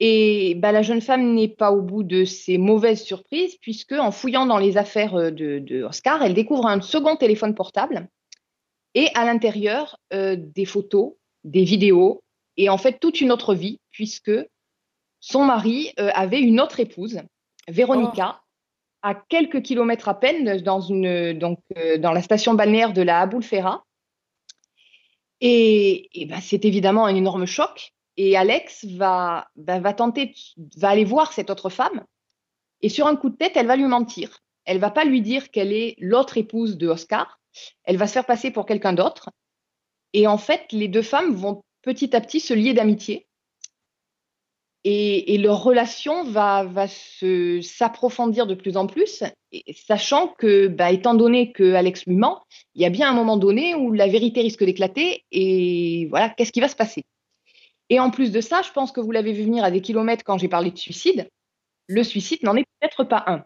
[0.00, 4.12] Et bah, la jeune femme n'est pas au bout de ses mauvaises surprises, puisque en
[4.12, 8.08] fouillant dans les affaires euh, de, de Oscar, elle découvre un second téléphone portable
[8.94, 12.22] et à l'intérieur euh, des photos, des vidéos
[12.56, 14.32] et en fait toute une autre vie, puisque
[15.20, 17.20] son mari euh, avait une autre épouse,
[17.68, 18.40] Véronica,
[19.02, 23.20] à quelques kilomètres à peine dans, une, donc, euh, dans la station balnéaire de la
[23.20, 23.84] Aboulfera.
[25.40, 27.92] Et, et ben, c'est évidemment un énorme choc.
[28.20, 30.34] Et Alex va, ben, va tenter,
[30.76, 32.04] va aller voir cette autre femme.
[32.82, 34.40] Et sur un coup de tête, elle va lui mentir.
[34.64, 37.38] Elle va pas lui dire qu'elle est l'autre épouse de Oscar.
[37.84, 39.30] Elle va se faire passer pour quelqu'un d'autre.
[40.12, 43.28] Et en fait, les deux femmes vont petit à petit se lier d'amitié.
[44.82, 49.22] Et, et leur relation va, va se- s'approfondir de plus en plus,
[49.86, 52.42] sachant que, bah, étant donné que Alex lui ment,
[52.74, 56.52] il y a bien un moment donné où la vérité risque d'éclater, et voilà, qu'est-ce
[56.52, 57.04] qui va se passer?
[57.90, 60.24] Et en plus de ça, je pense que vous l'avez vu venir à des kilomètres
[60.24, 61.28] quand j'ai parlé de suicide.
[61.86, 63.44] Le suicide n'en est peut-être pas un.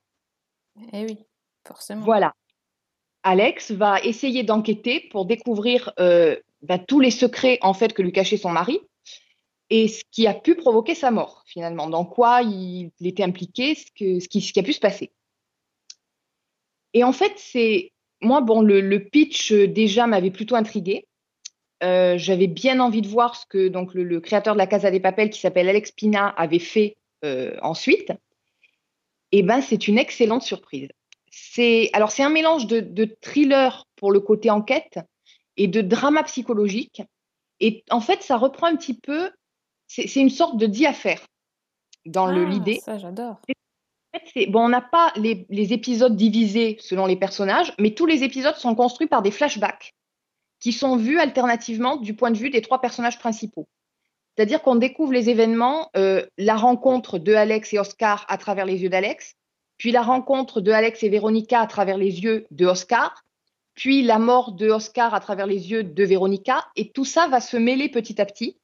[0.93, 1.18] Eh oui,
[1.66, 2.05] forcément.
[2.05, 2.34] Voilà.
[3.22, 8.12] Alex va essayer d'enquêter pour découvrir euh, bah, tous les secrets en fait que lui
[8.12, 8.80] cachait son mari
[9.70, 13.86] et ce qui a pu provoquer sa mort finalement, dans quoi il, était impliqué, ce,
[13.95, 15.12] que, ce, qui, ce qui a pu se passer.
[16.95, 21.07] Et en fait, c'est moi bon le, le pitch euh, déjà m'avait plutôt intrigué.
[21.83, 24.91] Euh, J'avais bien envie de voir ce que donc le, le créateur de la Casa
[24.91, 28.12] des Papel qui s'appelle Alex Pina avait fait euh, ensuite.
[29.33, 30.89] Et ben c'est une excellente surprise.
[31.30, 35.01] C'est alors c'est un mélange de, de thriller pour le côté enquête
[35.57, 37.03] et de drama psychologique.
[37.61, 39.30] Et en fait, ça reprend un petit peu.
[39.87, 41.20] C'est une sorte de dit affaire
[42.07, 42.80] dans Ah, l'idée.
[42.85, 43.41] Ça, j'adore.
[44.49, 48.57] Bon, on n'a pas les, les épisodes divisés selon les personnages, mais tous les épisodes
[48.57, 49.95] sont construits par des flashbacks
[50.62, 53.66] qui sont vus alternativement du point de vue des trois personnages principaux.
[54.36, 58.80] C'est-à-dire qu'on découvre les événements, euh, la rencontre de Alex et Oscar à travers les
[58.80, 59.34] yeux d'Alex,
[59.76, 63.24] puis la rencontre de Alex et Véronica à travers les yeux de Oscar,
[63.74, 67.40] puis la mort de Oscar à travers les yeux de Véronica, et tout ça va
[67.40, 68.56] se mêler petit à petit.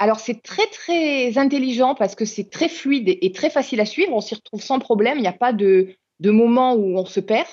[0.00, 4.12] Alors c'est très très intelligent parce que c'est très fluide et, très facile à suivre,
[4.12, 7.20] on s'y retrouve sans problème, il n'y a pas de, de moment où on se
[7.20, 7.46] perd.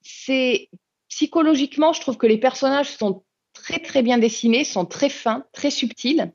[0.00, 0.68] C'est
[1.14, 6.32] psychologiquement, je trouve que les personnages sont très bien dessinés, sont très fins, très subtils.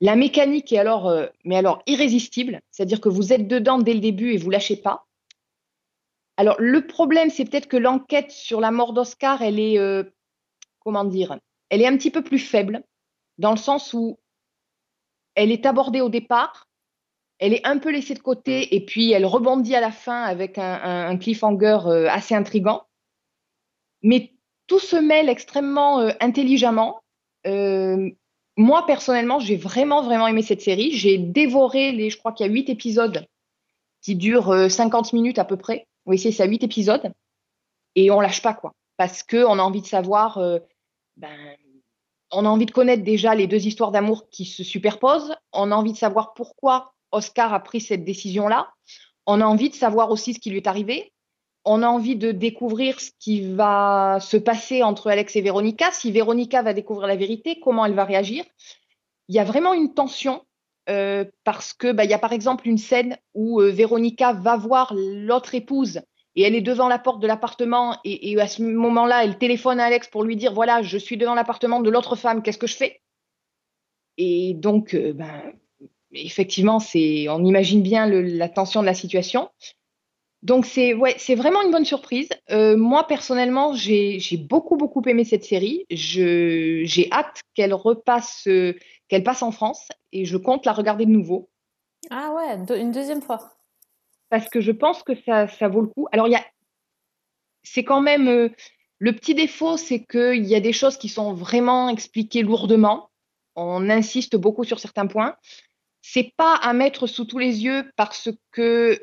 [0.00, 4.00] La mécanique est alors, euh, mais alors irrésistible, c'est-à-dire que vous êtes dedans dès le
[4.00, 5.06] début et vous lâchez pas.
[6.36, 10.02] Alors le problème, c'est peut-être que l'enquête sur la mort d'Oscar, elle est, euh,
[10.80, 11.38] comment dire,
[11.68, 12.82] elle est un petit peu plus faible,
[13.38, 14.18] dans le sens où
[15.36, 16.68] elle est abordée au départ,
[17.38, 20.58] elle est un peu laissée de côté et puis elle rebondit à la fin avec
[20.58, 22.86] un, un- un cliffhanger euh, assez intrigant.
[24.02, 24.32] Mais
[24.66, 27.00] tout se mêle extrêmement euh, intelligemment.
[27.46, 28.10] Euh,
[28.56, 30.92] moi, personnellement, j'ai vraiment, vraiment aimé cette série.
[30.92, 33.26] J'ai dévoré les, je crois qu'il y a huit épisodes
[34.02, 35.86] qui durent euh, 50 minutes à peu près.
[36.06, 37.12] Oui, c'est ça, huit épisodes.
[37.94, 38.72] Et on lâche pas, quoi.
[38.96, 40.58] Parce qu'on a envie de savoir, euh,
[41.16, 41.56] ben,
[42.32, 45.34] on a envie de connaître déjà les deux histoires d'amour qui se superposent.
[45.52, 48.72] On a envie de savoir pourquoi Oscar a pris cette décision-là.
[49.26, 51.12] On a envie de savoir aussi ce qui lui est arrivé.
[51.64, 55.90] On a envie de découvrir ce qui va se passer entre Alex et Véronica.
[55.92, 58.44] Si Véronica va découvrir la vérité, comment elle va réagir?
[59.28, 60.42] Il y a vraiment une tension
[60.88, 64.92] euh, parce que bah, y a par exemple une scène où euh, Véronica va voir
[64.96, 66.00] l'autre épouse
[66.34, 69.84] et elle est devant la porte de l'appartement et, à ce moment-là, elle téléphone à
[69.84, 72.76] Alex pour lui dire voilà, je suis devant l'appartement de l'autre femme, qu'est-ce que je
[72.76, 73.02] fais?
[74.16, 75.52] Et donc, euh, ben,
[76.12, 79.48] effectivement, on imagine bien la tension de la situation.
[80.42, 82.28] Donc c'est ouais, c'est vraiment une bonne surprise.
[82.50, 85.84] Euh, moi personnellement, j'ai beaucoup beaucoup aimé cette série.
[85.90, 88.74] Je j'ai hâte qu'elle repasse euh,
[89.08, 91.50] qu'elle passe en France et je compte la regarder de nouveau
[92.10, 93.52] Ah ouais, une deuxième fois.
[94.30, 96.06] parce que je pense que ça ça vaut le coup.
[96.12, 96.44] Alors il y a
[97.62, 98.48] c'est quand même euh,
[98.98, 103.10] le petit défaut, c'est qu'il y a des choses qui sont vraiment expliquées lourdement.
[103.56, 105.36] On insiste beaucoup sur certains points.
[106.00, 108.98] C'est pas à mettre sous tous les yeux parce que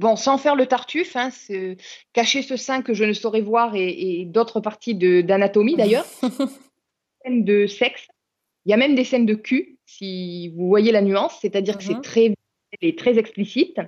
[0.00, 1.76] Bon, sans faire le tartuffe, hein, c'est-
[2.14, 6.06] cacher ce sein que je ne saurais voir et, et d'autres parties d'anatomie d'ailleurs,
[7.22, 8.08] scènes de sexe.
[8.64, 11.84] Il y a même des scènes de cul, si vous voyez la nuance, c'est-à-dire que
[11.84, 12.34] c'est très,
[12.80, 13.78] et très explicite.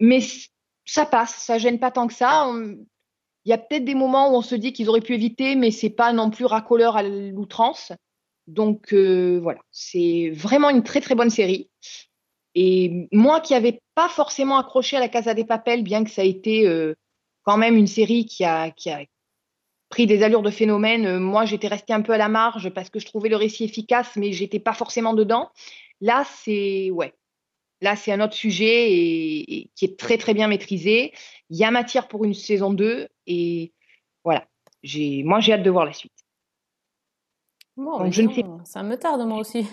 [0.00, 0.18] Mais
[0.84, 2.52] ça passe, ça gêne pas tant que ça.
[3.44, 5.70] Il y a peut-être des moments où on se dit qu'ils auraient pu éviter, mais
[5.70, 7.92] c'est pas non plus racoleur à l'outrance.
[8.48, 11.68] Donc euh, voilà, c'est vraiment une très très bonne série.
[12.58, 16.22] Et moi qui n'avais pas forcément accroché à la Casa des Papel, bien que ça
[16.22, 16.94] a été euh,
[17.42, 19.04] quand même une série qui a, qui a
[19.90, 22.88] pris des allures de phénomène, euh, moi j'étais restée un peu à la marge parce
[22.88, 25.50] que je trouvais le récit efficace, mais j'étais pas forcément dedans.
[26.00, 27.12] Là, c'est ouais.
[27.82, 31.12] Là, c'est un autre sujet et, et qui est très très bien maîtrisé.
[31.50, 33.74] Il y a matière pour une saison 2 et
[34.24, 34.46] voilà.
[34.82, 36.12] J'ai, moi, j'ai hâte de voir la suite.
[37.76, 39.66] Bon, Donc, mais je ne dis sais- donc, ça me tarde moi aussi.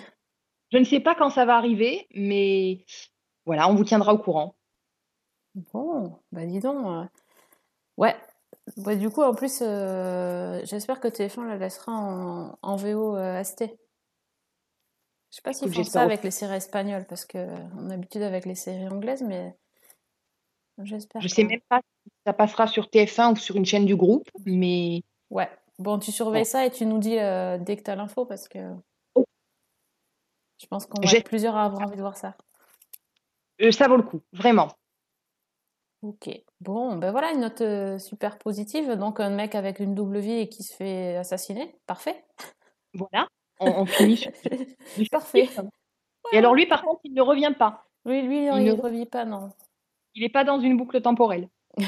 [0.73, 2.83] Je ne sais pas quand ça va arriver, mais
[3.45, 4.55] voilà, on vous tiendra au courant.
[5.71, 6.83] Bon, bah dis donc.
[6.87, 7.05] euh,
[7.97, 8.15] Ouais.
[8.77, 13.43] Ouais, du coup, en plus, euh, j'espère que TF1 la laissera en, en VO euh,
[13.43, 13.65] ST.
[15.29, 17.37] Je sais pas s'ils font ça avec les séries espagnoles, parce que
[17.77, 19.55] on a l'habitude avec les séries anglaises, mais
[20.81, 21.21] j'espère.
[21.21, 23.95] Je sais que- même pas si ça passera sur TF1 ou sur une chaîne du
[23.95, 25.49] groupe, mais Ouais.
[25.77, 26.45] Bon, tu surveilles Ouais.
[26.45, 28.73] ça et tu nous dis euh, dès que tu as l'info, parce que.
[30.63, 32.35] Je pense qu'on va être plusieurs à avoir envie de voir ça.
[33.61, 34.69] euh, ça vaut le coup, vraiment.
[36.01, 36.29] Ok.
[36.61, 38.91] Bon, ben voilà une note euh, super positive.
[38.93, 41.75] Donc un mec avec une double vie et qui se fait assassiner.
[41.85, 42.23] Parfait.
[42.93, 43.27] Voilà,
[43.59, 44.31] on, on finit sur
[45.11, 45.49] Parfait.
[46.31, 47.85] Et alors lui, par contre, il ne revient pas.
[48.05, 49.49] Oui, lui, il Il ne revit pas, non.
[50.15, 51.49] Il n'est pas dans une boucle temporelle.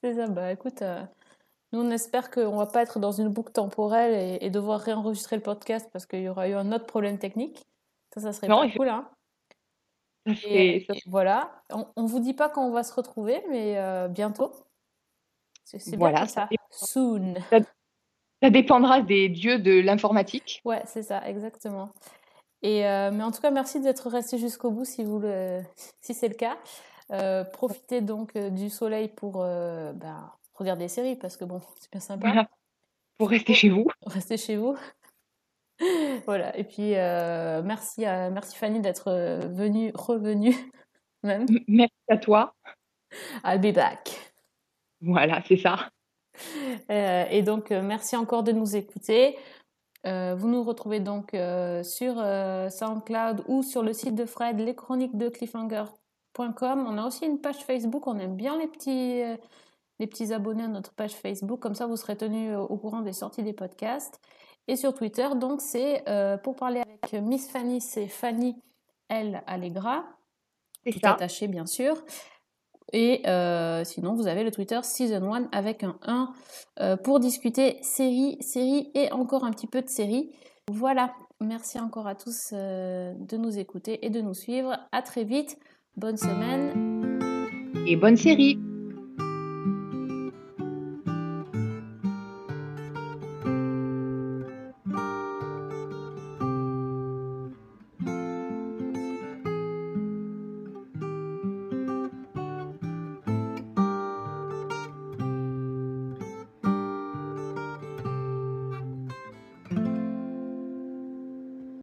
[0.00, 0.26] C'est ça.
[0.28, 1.02] Bah écoute, euh,
[1.72, 5.36] nous on espère qu'on va pas être dans une boucle temporelle et, et devoir réenregistrer
[5.36, 7.66] le podcast parce qu'il y aura eu un autre problème technique.
[8.14, 9.08] Ça, ça serait Non, pas cool, hein.
[10.26, 11.62] Et, et voilà.
[11.70, 14.52] On, on vous dit pas quand on va se retrouver, mais euh, bientôt.
[15.64, 16.48] C'est Voilà, ça.
[16.70, 17.34] Soon.
[18.42, 20.62] Ça dépendra des dieux de l'informatique.
[20.64, 21.90] Ouais, c'est ça, exactement.
[22.62, 25.60] Et euh, mais en tout cas, merci d'être resté jusqu'au bout si vous le,
[26.00, 26.56] si c'est le cas.
[27.12, 29.92] Euh, profitez donc du soleil pour euh,
[30.60, 32.28] regarder des séries parce que bon, c'est bien sympa.
[32.28, 32.48] Voilà.
[33.18, 33.86] Pour rester chez vous.
[34.06, 34.76] Restez chez vous.
[36.26, 36.56] voilà.
[36.56, 40.54] Et puis euh, merci à merci Fanny d'être euh, venue, revenue
[41.22, 41.46] même.
[41.68, 42.54] Merci à toi.
[43.44, 44.34] I'll be back.
[45.00, 45.90] Voilà, c'est ça.
[46.90, 49.36] Euh, et donc, merci encore de nous écouter.
[50.06, 51.30] Euh, vous nous retrouvez donc
[51.82, 52.14] sur
[52.70, 56.86] SoundCloud ou sur le site de Fred, les chroniques de cliffhanger.com.
[56.86, 58.06] On a aussi une page Facebook.
[58.06, 59.22] On aime bien les petits,
[60.00, 61.60] les petits abonnés à notre page Facebook.
[61.60, 64.20] Comme ça, vous serez tenus au, au courant des sorties des podcasts.
[64.66, 68.56] Et sur Twitter, donc, c'est euh, pour parler avec Miss Fanny, c'est Fanny
[69.08, 69.42] L.
[69.46, 70.04] Allegra
[70.86, 71.12] tout ça.
[71.12, 71.94] attaché bien sûr.
[72.92, 76.32] Et euh, sinon, vous avez le Twitter Season 1 avec un 1
[76.80, 80.32] euh, pour discuter série, série et encore un petit peu de série.
[80.68, 84.76] Voilà, merci encore à tous euh, de nous écouter et de nous suivre.
[84.90, 85.56] À très vite,
[85.96, 86.72] bonne semaine.
[87.86, 88.58] Et bonne série.